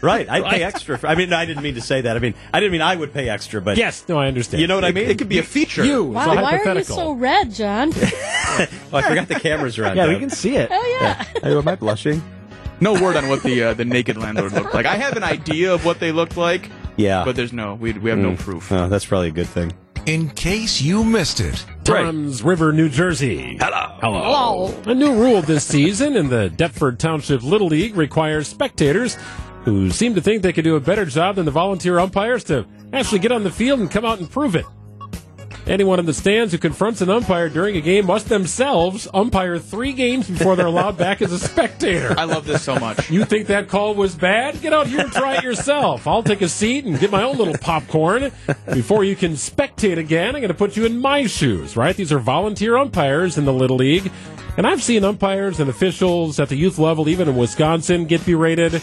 Right. 0.04 0.30
I'd 0.30 0.44
pay 0.44 0.62
extra. 0.64 0.98
For, 0.98 1.08
I 1.08 1.16
mean, 1.16 1.32
I 1.32 1.46
didn't 1.46 1.64
mean 1.64 1.76
to 1.76 1.82
say 1.82 2.02
that. 2.02 2.16
I 2.18 2.20
mean, 2.20 2.34
I 2.54 2.60
didn't 2.60 2.74
mean 2.74 2.82
I 2.82 2.94
would 2.96 3.14
pay 3.14 3.30
extra, 3.30 3.62
but 3.62 3.78
Yes. 3.78 4.04
No, 4.10 4.20
I 4.20 4.28
understand. 4.28 4.60
you 4.62 4.68
know 4.68 4.76
what 4.76 4.84
I 4.84 4.92
mean? 4.92 5.10
It 5.10 5.18
could 5.18 5.30
be 5.30 5.40
a 5.40 5.44
feature. 5.44 5.86
You. 5.86 6.04
Wow, 6.04 6.32
it's 6.34 6.40
a 6.40 6.44
why 6.44 6.58
are 6.60 6.76
you 6.78 6.84
so 6.84 7.12
red, 7.14 7.52
John? 7.54 7.94
Oh, 8.56 8.98
I 8.98 9.02
forgot 9.02 9.28
the 9.28 9.40
cameras 9.40 9.80
are 9.80 9.86
on. 9.86 9.98
Yeah, 9.98 10.08
we 10.10 10.20
can 10.20 10.30
see 10.30 10.56
it. 10.58 10.70
Oh 10.72 10.98
yeah. 11.02 11.24
Am 11.42 11.68
I 11.68 11.76
blushing? 11.76 12.22
No 12.80 12.94
word 12.94 13.16
on 13.16 13.28
what 13.28 13.42
the 13.42 13.64
uh, 13.64 13.74
the 13.74 13.86
naked 13.86 14.18
landlord 14.18 14.52
looked 14.52 14.76
like. 14.76 14.86
I 14.86 14.96
have 14.96 15.18
an 15.18 15.24
idea 15.24 15.74
of 15.74 15.86
what 15.86 16.00
they 16.00 16.12
looked 16.12 16.38
like, 16.38 16.70
Yeah. 16.96 17.24
but 17.26 17.36
there's 17.36 17.52
no 17.54 17.74
we 17.74 17.94
we 17.94 18.12
have 18.12 18.20
no 18.20 18.36
proof. 18.36 18.72
Oh, 18.72 18.88
that's 18.90 19.06
probably 19.06 19.30
a 19.30 19.32
good 19.32 19.48
thing. 19.48 19.74
In 20.06 20.30
case 20.32 20.82
you 20.82 21.04
missed 21.04 21.40
it, 21.40 21.66
Toms 21.86 22.44
River, 22.44 22.74
New 22.74 22.90
Jersey. 22.90 23.58
Hello. 23.60 23.98
Hello. 24.02 24.82
A 24.86 24.94
new 24.94 25.14
rule 25.16 25.42
this 25.42 25.64
season 25.66 26.16
in 26.18 26.28
the 26.30 26.50
Deptford 26.50 27.00
Township 27.00 27.42
Little 27.42 27.68
League 27.68 27.96
requires 27.96 28.48
spectators 28.50 29.18
who 29.64 29.90
seem 29.90 30.16
to 30.16 30.22
think 30.22 30.42
they 30.42 30.54
could 30.54 30.64
do 30.64 30.76
a 30.76 30.80
better 30.80 31.06
job 31.06 31.36
than 31.36 31.46
the 31.46 31.52
volunteer 31.52 32.00
umpires 32.00 32.44
to 32.46 32.66
actually 32.92 33.20
get 33.20 33.32
on 33.32 33.44
the 33.44 33.52
field 33.52 33.80
and 33.80 33.90
come 33.90 34.06
out 34.06 34.20
and 34.20 34.30
prove 34.30 34.56
it. 34.56 34.66
Anyone 35.66 35.98
in 35.98 36.06
the 36.06 36.14
stands 36.14 36.52
who 36.52 36.58
confronts 36.58 37.00
an 37.00 37.10
umpire 37.10 37.48
during 37.48 37.78
a 37.78 37.82
game 37.82 38.08
must 38.08 38.28
themselves 38.28 39.08
umpire 39.14 39.58
three 39.58 39.94
games 39.94 40.30
before 40.30 40.58
they're 40.58 40.66
allowed 40.66 40.98
back 40.98 41.22
as 41.22 41.32
a 41.32 41.40
spectator. 41.40 42.14
I 42.18 42.26
love 42.26 42.46
this 42.46 42.62
so 42.62 42.76
much. 42.76 43.10
You 43.10 43.24
think 43.24 43.48
that 43.48 43.70
call 43.70 43.96
was 43.96 44.14
bad? 44.14 44.60
Get 44.62 44.74
out 44.74 44.88
here 44.88 45.00
and 45.00 45.12
try 45.12 45.38
it 45.38 45.44
yourself. 45.44 46.06
I'll 46.06 46.22
take 46.22 46.42
a 46.42 46.50
seat 46.50 46.84
and 46.84 47.00
get 47.00 47.12
my 47.12 47.24
own 47.24 47.38
little 47.38 47.58
popcorn. 47.58 48.34
Before 48.74 49.06
you 49.06 49.16
can 49.16 49.34
spectate 49.34 49.98
again, 49.98 50.36
I'm 50.36 50.42
going 50.42 50.50
to 50.50 50.54
put 50.54 50.76
you 50.76 50.86
in 50.86 51.00
my 51.00 51.28
shoes, 51.28 51.78
right? 51.78 51.96
These 51.96 52.12
are 52.12 52.20
volunteer 52.20 52.76
umpires 52.76 53.38
in 53.38 53.46
the 53.46 53.54
Little 53.54 53.78
League. 53.78 54.12
And 54.58 54.68
I've 54.68 54.84
seen 54.84 55.06
umpires 55.06 55.62
and 55.62 55.70
officials 55.70 56.42
at 56.42 56.50
the 56.50 56.58
youth 56.58 56.78
level, 56.78 57.08
even 57.08 57.30
in 57.30 57.38
Wisconsin, 57.38 58.06
get 58.06 58.26
berated. 58.26 58.82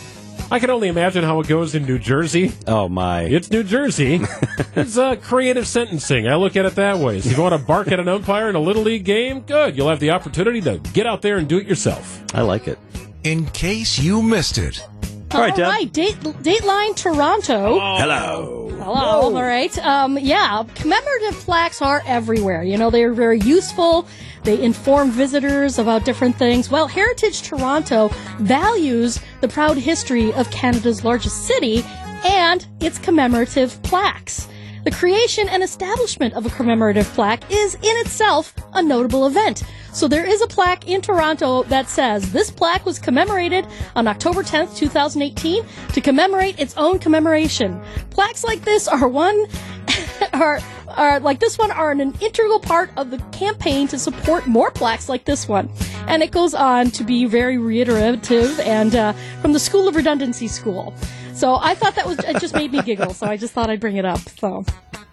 I 0.52 0.58
can 0.58 0.70
only 0.70 0.88
imagine 0.88 1.22
how 1.22 1.38
it 1.40 1.46
goes 1.46 1.76
in 1.76 1.84
New 1.86 1.98
Jersey. 1.98 2.52
Oh 2.66 2.88
my! 2.88 3.22
It's 3.22 3.50
New 3.52 3.62
Jersey. 3.62 4.20
it's 4.74 4.98
uh, 4.98 5.14
creative 5.16 5.66
sentencing. 5.66 6.26
I 6.26 6.34
look 6.34 6.56
at 6.56 6.66
it 6.66 6.74
that 6.74 6.98
way. 6.98 7.20
So 7.20 7.30
if 7.30 7.36
you 7.36 7.42
want 7.42 7.54
to 7.58 7.64
bark 7.64 7.88
at 7.92 8.00
an 8.00 8.08
umpire 8.08 8.48
in 8.48 8.56
a 8.56 8.60
little 8.60 8.82
league 8.82 9.04
game, 9.04 9.40
good. 9.42 9.76
You'll 9.76 9.88
have 9.88 10.00
the 10.00 10.10
opportunity 10.10 10.60
to 10.62 10.78
get 10.92 11.06
out 11.06 11.22
there 11.22 11.36
and 11.36 11.48
do 11.48 11.58
it 11.58 11.66
yourself. 11.66 12.22
I 12.34 12.42
like 12.42 12.66
it. 12.66 12.78
in 13.22 13.46
case 13.46 13.98
you 13.98 14.22
missed 14.22 14.58
it, 14.58 14.84
All 15.32 15.40
right, 15.40 15.54
Deb. 15.54 15.68
right, 15.68 15.92
Date, 15.92 16.16
Dateline 16.16 16.96
Toronto. 16.96 17.78
Hello. 17.78 18.68
Hello. 18.82 19.36
All 19.36 19.42
right. 19.42 19.76
Um, 19.78 20.18
yeah, 20.18 20.64
commemorative 20.74 21.34
plaques 21.40 21.80
are 21.80 22.02
everywhere. 22.04 22.64
You 22.64 22.76
know, 22.76 22.90
they're 22.90 23.12
very 23.12 23.38
useful. 23.40 24.08
They 24.42 24.60
inform 24.60 25.10
visitors 25.10 25.78
about 25.78 26.04
different 26.04 26.36
things. 26.36 26.70
Well, 26.70 26.88
Heritage 26.88 27.42
Toronto 27.42 28.08
values 28.38 29.20
the 29.40 29.48
proud 29.48 29.76
history 29.76 30.32
of 30.32 30.50
Canada's 30.50 31.04
largest 31.04 31.46
city 31.46 31.84
and 32.24 32.66
its 32.80 32.98
commemorative 32.98 33.80
plaques. 33.82 34.48
The 34.84 34.90
creation 34.90 35.48
and 35.48 35.62
establishment 35.62 36.34
of 36.34 36.46
a 36.46 36.50
commemorative 36.50 37.06
plaque 37.08 37.50
is 37.52 37.74
in 37.74 37.96
itself 37.98 38.54
a 38.72 38.82
notable 38.82 39.26
event. 39.26 39.62
So 39.92 40.08
there 40.08 40.24
is 40.26 40.40
a 40.40 40.46
plaque 40.46 40.88
in 40.88 41.00
Toronto 41.00 41.64
that 41.64 41.88
says 41.88 42.32
this 42.32 42.50
plaque 42.50 42.86
was 42.86 42.98
commemorated 42.98 43.66
on 43.96 44.06
October 44.06 44.42
10th, 44.42 44.76
2018 44.76 45.64
to 45.92 46.00
commemorate 46.00 46.58
its 46.60 46.76
own 46.76 46.98
commemoration. 46.98 47.80
Plaques 48.10 48.44
like 48.44 48.62
this 48.64 48.86
are 48.88 49.08
one 49.08 49.46
are 50.32 50.60
are 50.96 51.20
like 51.20 51.40
this 51.40 51.58
one 51.58 51.70
are 51.70 51.90
an 51.90 52.00
integral 52.20 52.60
part 52.60 52.90
of 52.96 53.10
the 53.10 53.18
campaign 53.32 53.88
to 53.88 53.98
support 53.98 54.46
more 54.46 54.70
plaques 54.70 55.08
like 55.08 55.24
this 55.24 55.48
one. 55.48 55.68
And 56.06 56.22
it 56.22 56.30
goes 56.30 56.54
on 56.54 56.90
to 56.92 57.04
be 57.04 57.24
very 57.26 57.58
reiterative 57.58 58.58
and 58.60 58.94
uh, 58.94 59.12
from 59.40 59.52
the 59.52 59.60
School 59.60 59.86
of 59.88 59.96
Redundancy 59.96 60.48
School. 60.48 60.94
So 61.34 61.56
I 61.56 61.74
thought 61.74 61.94
that 61.96 62.06
was 62.06 62.18
it 62.20 62.40
just 62.40 62.54
made 62.54 62.72
me 62.72 62.82
giggle, 62.82 63.14
so 63.14 63.26
I 63.26 63.36
just 63.36 63.52
thought 63.54 63.70
I'd 63.70 63.80
bring 63.80 63.96
it 63.96 64.04
up. 64.04 64.20
So 64.38 64.64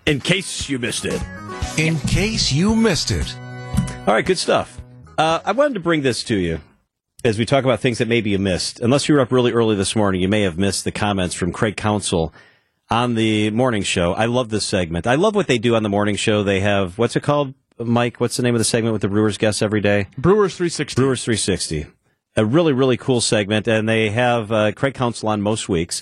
In 0.05 0.19
case 0.19 0.69
you 0.69 0.77
missed 0.79 1.05
it. 1.05 1.21
in 1.77 1.97
case 2.01 2.51
you 2.51 2.75
missed 2.75 3.11
it. 3.11 3.35
All 4.07 4.13
right, 4.13 4.25
good 4.25 4.37
stuff. 4.37 4.81
Uh, 5.17 5.41
I 5.43 5.51
wanted 5.51 5.73
to 5.73 5.81
bring 5.81 6.01
this 6.01 6.23
to 6.23 6.35
you 6.37 6.61
as 7.25 7.37
we 7.37 7.45
talk 7.45 7.65
about 7.65 7.81
things 7.81 7.97
that 7.97 8.07
maybe 8.07 8.29
you 8.29 8.39
missed. 8.39 8.79
Unless 8.79 9.09
you 9.09 9.15
were 9.15 9.19
up 9.19 9.33
really 9.33 9.51
early 9.51 9.75
this 9.75 9.97
morning, 9.97 10.21
you 10.21 10.29
may 10.29 10.43
have 10.43 10.57
missed 10.57 10.85
the 10.85 10.93
comments 10.93 11.35
from 11.35 11.51
Craig 11.51 11.75
Counsell 11.75 12.33
on 12.89 13.15
the 13.15 13.51
morning 13.51 13.83
show. 13.83 14.13
I 14.13 14.27
love 14.27 14.47
this 14.47 14.65
segment. 14.65 15.07
I 15.07 15.15
love 15.15 15.35
what 15.35 15.47
they 15.47 15.57
do 15.57 15.75
on 15.75 15.83
the 15.83 15.89
morning 15.89 16.15
show. 16.15 16.41
They 16.41 16.61
have, 16.61 16.97
what's 16.97 17.17
it 17.17 17.23
called, 17.23 17.53
Mike? 17.79 18.21
What's 18.21 18.37
the 18.37 18.43
name 18.43 18.55
of 18.55 18.59
the 18.59 18.63
segment 18.63 18.93
with 18.93 19.01
the 19.01 19.09
Brewers 19.09 19.37
guests 19.37 19.61
every 19.61 19.81
day? 19.81 20.07
Brewers 20.17 20.55
360. 20.55 20.95
Brewers 20.95 21.25
360. 21.25 21.87
A 22.37 22.45
really, 22.45 22.71
really 22.71 22.95
cool 22.95 23.19
segment. 23.19 23.67
And 23.67 23.89
they 23.89 24.09
have 24.11 24.53
uh, 24.53 24.71
Craig 24.71 24.93
Counsell 24.93 25.27
on 25.27 25.41
most 25.41 25.67
weeks. 25.67 26.01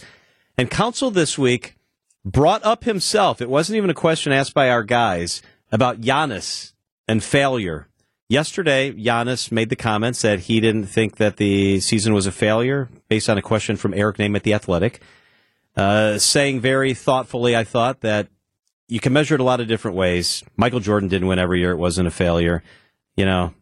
And 0.59 0.69
Counsell 0.69 1.09
this 1.09 1.39
week 1.39 1.75
brought 2.23 2.63
up 2.63 2.83
himself. 2.83 3.41
It 3.41 3.49
wasn't 3.49 3.77
even 3.77 3.89
a 3.89 3.95
question 3.95 4.31
asked 4.31 4.53
by 4.53 4.69
our 4.69 4.83
guys 4.83 5.41
about 5.71 6.01
Giannis 6.01 6.73
and 7.07 7.23
failure. 7.23 7.87
Yesterday, 8.27 8.91
Giannis 8.91 9.51
made 9.51 9.69
the 9.69 9.75
comments 9.75 10.23
that 10.23 10.39
he 10.41 10.59
didn't 10.59 10.85
think 10.85 11.17
that 11.17 11.37
the 11.37 11.79
season 11.79 12.13
was 12.13 12.25
a 12.25 12.31
failure 12.31 12.89
based 13.07 13.29
on 13.29 13.37
a 13.37 13.41
question 13.41 13.75
from 13.75 13.93
Eric 13.93 14.17
Nehm 14.17 14.35
at 14.35 14.41
The 14.41 14.55
Athletic, 14.55 14.99
uh, 15.75 16.17
saying 16.17 16.59
very 16.59 16.95
thoughtfully, 16.95 17.55
I 17.55 17.63
thought, 17.63 18.01
that 18.01 18.27
you 18.87 18.99
can 18.99 19.13
measure 19.13 19.35
it 19.35 19.41
a 19.41 19.43
lot 19.43 19.59
of 19.59 19.67
different 19.67 19.95
ways. 19.95 20.43
Michael 20.57 20.79
Jordan 20.79 21.07
didn't 21.07 21.27
win 21.27 21.37
every 21.37 21.59
year. 21.59 21.71
It 21.71 21.77
wasn't 21.77 22.07
a 22.07 22.11
failure. 22.11 22.63
You 23.15 23.25
know, 23.25 23.53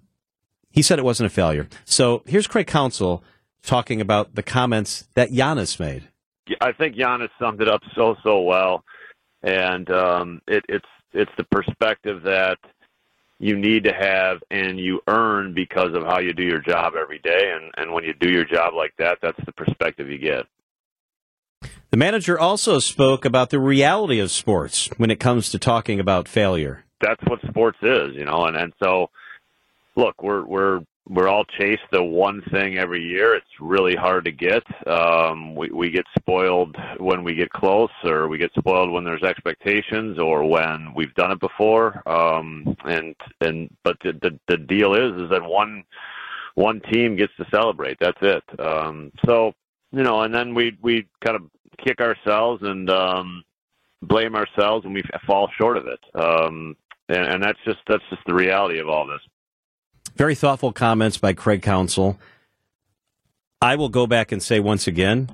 he 0.72 0.82
said 0.82 0.98
it 0.98 1.05
wasn't 1.05 1.27
a 1.27 1.34
failure. 1.34 1.67
So 1.84 2.24
here's 2.25 2.48
Craig 2.48 2.67
Counsell 2.67 3.22
talking 3.63 4.00
about 4.00 4.35
the 4.35 4.44
comments 4.44 5.07
that 5.16 5.29
Giannis 5.29 5.77
made. 5.77 6.07
I 6.61 6.72
think 6.72 6.96
Giannis 6.96 7.29
summed 7.38 7.61
it 7.61 7.68
up 7.68 7.81
so 7.96 8.16
so 8.24 8.42
well, 8.42 8.83
and 9.42 9.90
um, 9.92 10.42
it, 10.48 10.66
it's 10.70 10.88
it's 11.14 11.31
the 11.38 11.46
perspective 11.46 12.24
that 12.24 12.57
you 13.44 13.58
need 13.58 13.84
to 13.84 13.94
have 13.94 14.42
and 14.50 14.79
you 14.79 15.01
earn 15.08 15.53
because 15.53 15.94
of 15.94 16.03
how 16.03 16.20
you 16.20 16.34
do 16.34 16.44
your 16.44 16.62
job 16.62 16.94
every 17.00 17.20
day, 17.20 17.51
and 17.53 17.72
and 17.77 17.94
when 17.94 18.06
you 18.06 18.14
do 18.14 18.29
your 18.29 18.46
job 18.46 18.74
like 18.74 18.94
that, 18.98 19.18
that's 19.22 19.44
the 19.46 19.51
perspective 19.51 20.10
you 20.10 20.18
get. 20.18 20.46
The 21.92 21.98
manager 21.98 22.40
also 22.40 22.79
spoke 22.79 23.25
about 23.25 23.50
the 23.50 23.60
reality 23.60 24.20
of 24.20 24.32
sports 24.32 24.90
when 24.98 25.12
it 25.12 25.20
comes 25.20 25.50
to 25.50 25.60
talking 25.60 26.00
about 26.00 26.27
failure. 26.27 26.86
That's 27.01 27.22
what 27.27 27.40
sports 27.48 27.77
is, 27.82 28.16
you 28.16 28.24
know, 28.25 28.46
and 28.46 28.56
and 28.56 28.74
so 28.82 29.10
look, 29.96 30.24
we're 30.24 30.46
we're 30.46 30.82
we're 31.09 31.27
all 31.27 31.44
chase 31.46 31.79
the 31.92 32.01
one 32.01 32.42
thing 32.51 32.77
every 32.77 33.03
year. 33.03 33.35
It's 33.35 33.46
really 33.59 33.96
hard 33.96 34.25
to 34.25 34.31
get. 34.31 34.63
Um, 34.87 35.55
we 35.55 35.70
we 35.70 35.92
get 35.92 36.05
spoiled 36.18 36.75
when 36.98 37.24
we 37.24 37.35
get 37.35 37.50
close, 37.50 37.92
or 38.03 38.27
we 38.27 38.37
get 38.37 38.51
spoiled 38.57 38.92
when 38.92 39.03
there's 39.03 39.24
expectations, 39.24 40.18
or 40.18 40.46
when 40.46 40.94
we've 40.96 41.13
done 41.16 41.31
it 41.31 41.39
before. 41.39 42.01
Um, 42.07 42.75
and 42.85 43.16
and 43.42 43.70
but 43.83 43.98
the, 44.03 44.13
the 44.22 44.39
the 44.48 44.57
deal 44.57 44.94
is 44.94 45.22
is 45.22 45.29
that 45.29 45.44
one 45.44 45.83
one 46.55 46.79
team 46.92 47.16
gets 47.16 47.33
to 47.37 47.46
celebrate. 47.51 47.98
That's 48.00 48.18
it. 48.22 48.44
Um, 48.59 49.11
so 49.25 49.53
you 49.92 50.03
know, 50.03 50.22
and 50.22 50.33
then 50.33 50.53
we 50.55 50.77
we 50.81 51.07
kind 51.24 51.35
of 51.35 51.44
kick 51.85 52.00
ourselves 52.00 52.63
and 52.63 52.89
um, 52.89 53.44
blame 54.01 54.35
ourselves 54.35 54.85
when 54.85 54.94
we 54.94 55.03
fall 55.27 55.50
short 55.57 55.77
of 55.77 55.87
it. 55.87 56.00
Um, 56.16 56.77
and, 57.09 57.25
and 57.25 57.44
that's 57.44 57.59
just 57.66 57.79
that's 57.87 58.03
just 58.09 58.22
the 58.25 58.33
reality 58.33 58.79
of 58.79 58.87
all 58.87 59.05
this. 59.05 59.22
Very 60.16 60.36
thoughtful 60.36 60.72
comments 60.72 61.18
by 61.18 61.34
Craig 61.34 61.62
Counsell. 61.64 62.20
I 63.62 63.76
will 63.76 63.90
go 63.90 64.06
back 64.06 64.32
and 64.32 64.44
say 64.44 64.60
once 64.60 64.86
again, 64.86 65.30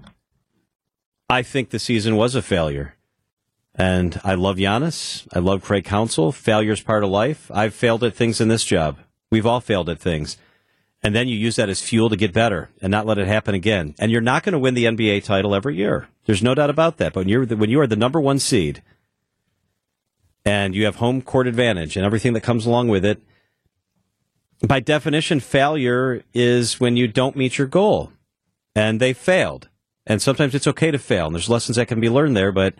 I 1.29 1.43
think 1.43 1.69
the 1.69 1.79
season 1.79 2.15
was 2.15 2.33
a 2.33 2.41
failure. 2.41 2.95
And 3.75 4.19
I 4.23 4.35
love 4.35 4.57
Giannis. 4.57 5.27
I 5.33 5.39
love 5.39 5.63
Craig 5.63 5.83
Counsell. 5.83 6.31
Failure's 6.31 6.81
part 6.81 7.03
of 7.03 7.09
life. 7.09 7.51
I've 7.53 7.73
failed 7.73 8.03
at 8.03 8.15
things 8.15 8.39
in 8.39 8.47
this 8.47 8.63
job. 8.63 8.97
We've 9.31 9.45
all 9.45 9.59
failed 9.59 9.89
at 9.89 9.99
things. 9.99 10.37
And 11.01 11.15
then 11.15 11.27
you 11.27 11.37
use 11.37 11.55
that 11.57 11.69
as 11.69 11.81
fuel 11.81 12.09
to 12.09 12.17
get 12.17 12.33
better 12.33 12.69
and 12.81 12.91
not 12.91 13.05
let 13.05 13.17
it 13.17 13.27
happen 13.27 13.55
again. 13.55 13.95
And 13.99 14.11
you're 14.11 14.21
not 14.21 14.43
going 14.43 14.53
to 14.53 14.59
win 14.59 14.73
the 14.73 14.85
NBA 14.85 15.23
title 15.23 15.55
every 15.55 15.75
year. 15.75 16.07
There's 16.25 16.43
no 16.43 16.55
doubt 16.55 16.69
about 16.69 16.97
that. 16.97 17.13
But 17.13 17.21
when 17.21 17.29
you're 17.29 17.45
the, 17.45 17.57
when 17.57 17.69
you 17.69 17.79
are 17.79 17.87
the 17.87 17.95
number 17.95 18.19
one 18.19 18.39
seed 18.39 18.81
and 20.45 20.75
you 20.75 20.85
have 20.85 20.97
home 20.97 21.21
court 21.21 21.47
advantage 21.47 21.95
and 21.95 22.05
everything 22.05 22.33
that 22.33 22.41
comes 22.41 22.65
along 22.65 22.89
with 22.89 23.05
it, 23.05 23.21
by 24.67 24.79
definition, 24.79 25.39
failure 25.39 26.23
is 26.33 26.79
when 26.79 26.97
you 26.97 27.07
don't 27.07 27.35
meet 27.35 27.57
your 27.57 27.67
goal. 27.67 28.11
And 28.75 28.99
they 28.99 29.13
failed. 29.13 29.69
And 30.05 30.21
sometimes 30.21 30.55
it's 30.55 30.67
okay 30.67 30.91
to 30.91 30.99
fail. 30.99 31.27
And 31.27 31.35
there's 31.35 31.49
lessons 31.49 31.77
that 31.77 31.87
can 31.87 31.99
be 31.99 32.09
learned 32.09 32.35
there, 32.35 32.51
but 32.51 32.75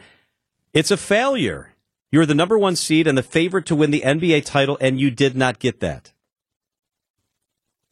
it's 0.74 0.92
a 0.92 0.98
failure. 0.98 1.74
You're 2.12 2.26
the 2.26 2.36
number 2.36 2.58
one 2.58 2.76
seed 2.76 3.08
and 3.08 3.18
the 3.18 3.24
favorite 3.24 3.66
to 3.68 3.76
win 3.76 3.92
the 3.92 4.02
NBA 4.02 4.46
title, 4.46 4.78
and 4.82 5.00
you 5.00 5.12
did 5.12 5.36
not 5.36 5.60
get 5.60 5.80
that. 5.80 6.12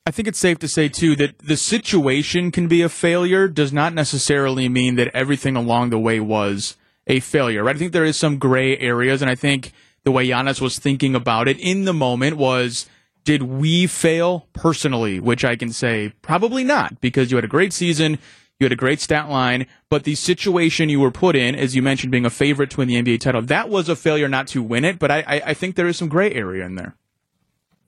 I 0.07 0.11
think 0.11 0.27
it's 0.27 0.39
safe 0.39 0.57
to 0.59 0.67
say 0.67 0.87
too 0.89 1.15
that 1.17 1.37
the 1.39 1.57
situation 1.57 2.49
can 2.49 2.67
be 2.67 2.81
a 2.81 2.89
failure 2.89 3.47
does 3.47 3.73
not 3.73 3.93
necessarily 3.93 4.69
mean 4.69 4.95
that 4.95 5.13
everything 5.13 5.55
along 5.55 5.89
the 5.89 5.99
way 5.99 6.19
was 6.19 6.77
a 7.07 7.19
failure. 7.19 7.63
Right? 7.63 7.75
I 7.75 7.79
think 7.79 7.91
there 7.91 8.05
is 8.05 8.17
some 8.17 8.39
gray 8.39 8.77
areas, 8.77 9.21
and 9.21 9.29
I 9.29 9.35
think 9.35 9.73
the 10.03 10.11
way 10.11 10.27
Giannis 10.27 10.61
was 10.61 10.79
thinking 10.79 11.13
about 11.13 11.47
it 11.47 11.59
in 11.59 11.83
the 11.83 11.93
moment 11.93 12.37
was, 12.37 12.87
did 13.27 13.43
we 13.43 13.87
fail 13.87 14.47
personally? 14.53 15.19
Which 15.19 15.43
I 15.43 15.57
can 15.57 15.73
say 15.73 16.13
probably 16.21 16.63
not, 16.63 17.01
because 17.01 17.29
you 17.29 17.35
had 17.35 17.43
a 17.43 17.49
great 17.49 17.73
season, 17.73 18.19
you 18.57 18.63
had 18.63 18.71
a 18.71 18.77
great 18.77 19.01
stat 19.01 19.29
line, 19.29 19.67
but 19.89 20.05
the 20.05 20.15
situation 20.15 20.87
you 20.87 21.01
were 21.01 21.11
put 21.11 21.35
in, 21.35 21.53
as 21.53 21.75
you 21.75 21.81
mentioned, 21.81 22.09
being 22.09 22.25
a 22.25 22.29
favorite 22.29 22.69
to 22.69 22.77
win 22.77 22.87
the 22.87 22.95
NBA 22.95 23.19
title, 23.19 23.41
that 23.41 23.67
was 23.67 23.89
a 23.89 23.97
failure 23.97 24.29
not 24.29 24.47
to 24.47 24.63
win 24.63 24.85
it. 24.85 24.97
But 24.97 25.11
I, 25.11 25.25
I, 25.27 25.41
I 25.47 25.53
think 25.53 25.75
there 25.75 25.89
is 25.89 25.97
some 25.97 26.07
gray 26.07 26.31
area 26.31 26.65
in 26.65 26.75
there. 26.75 26.95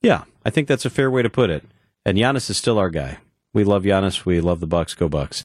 Yeah, 0.02 0.26
I 0.44 0.50
think 0.50 0.68
that's 0.68 0.84
a 0.84 0.90
fair 0.90 1.10
way 1.10 1.22
to 1.22 1.30
put 1.30 1.50
it. 1.50 1.64
And 2.06 2.18
Giannis 2.18 2.50
is 2.50 2.58
still 2.58 2.78
our 2.78 2.90
guy. 2.90 3.20
We 3.54 3.64
love 3.64 3.84
Giannis. 3.84 4.26
We 4.26 4.42
love 4.42 4.60
the 4.60 4.68
Bucks. 4.68 4.94
Go 4.94 5.08
Bucks. 5.08 5.38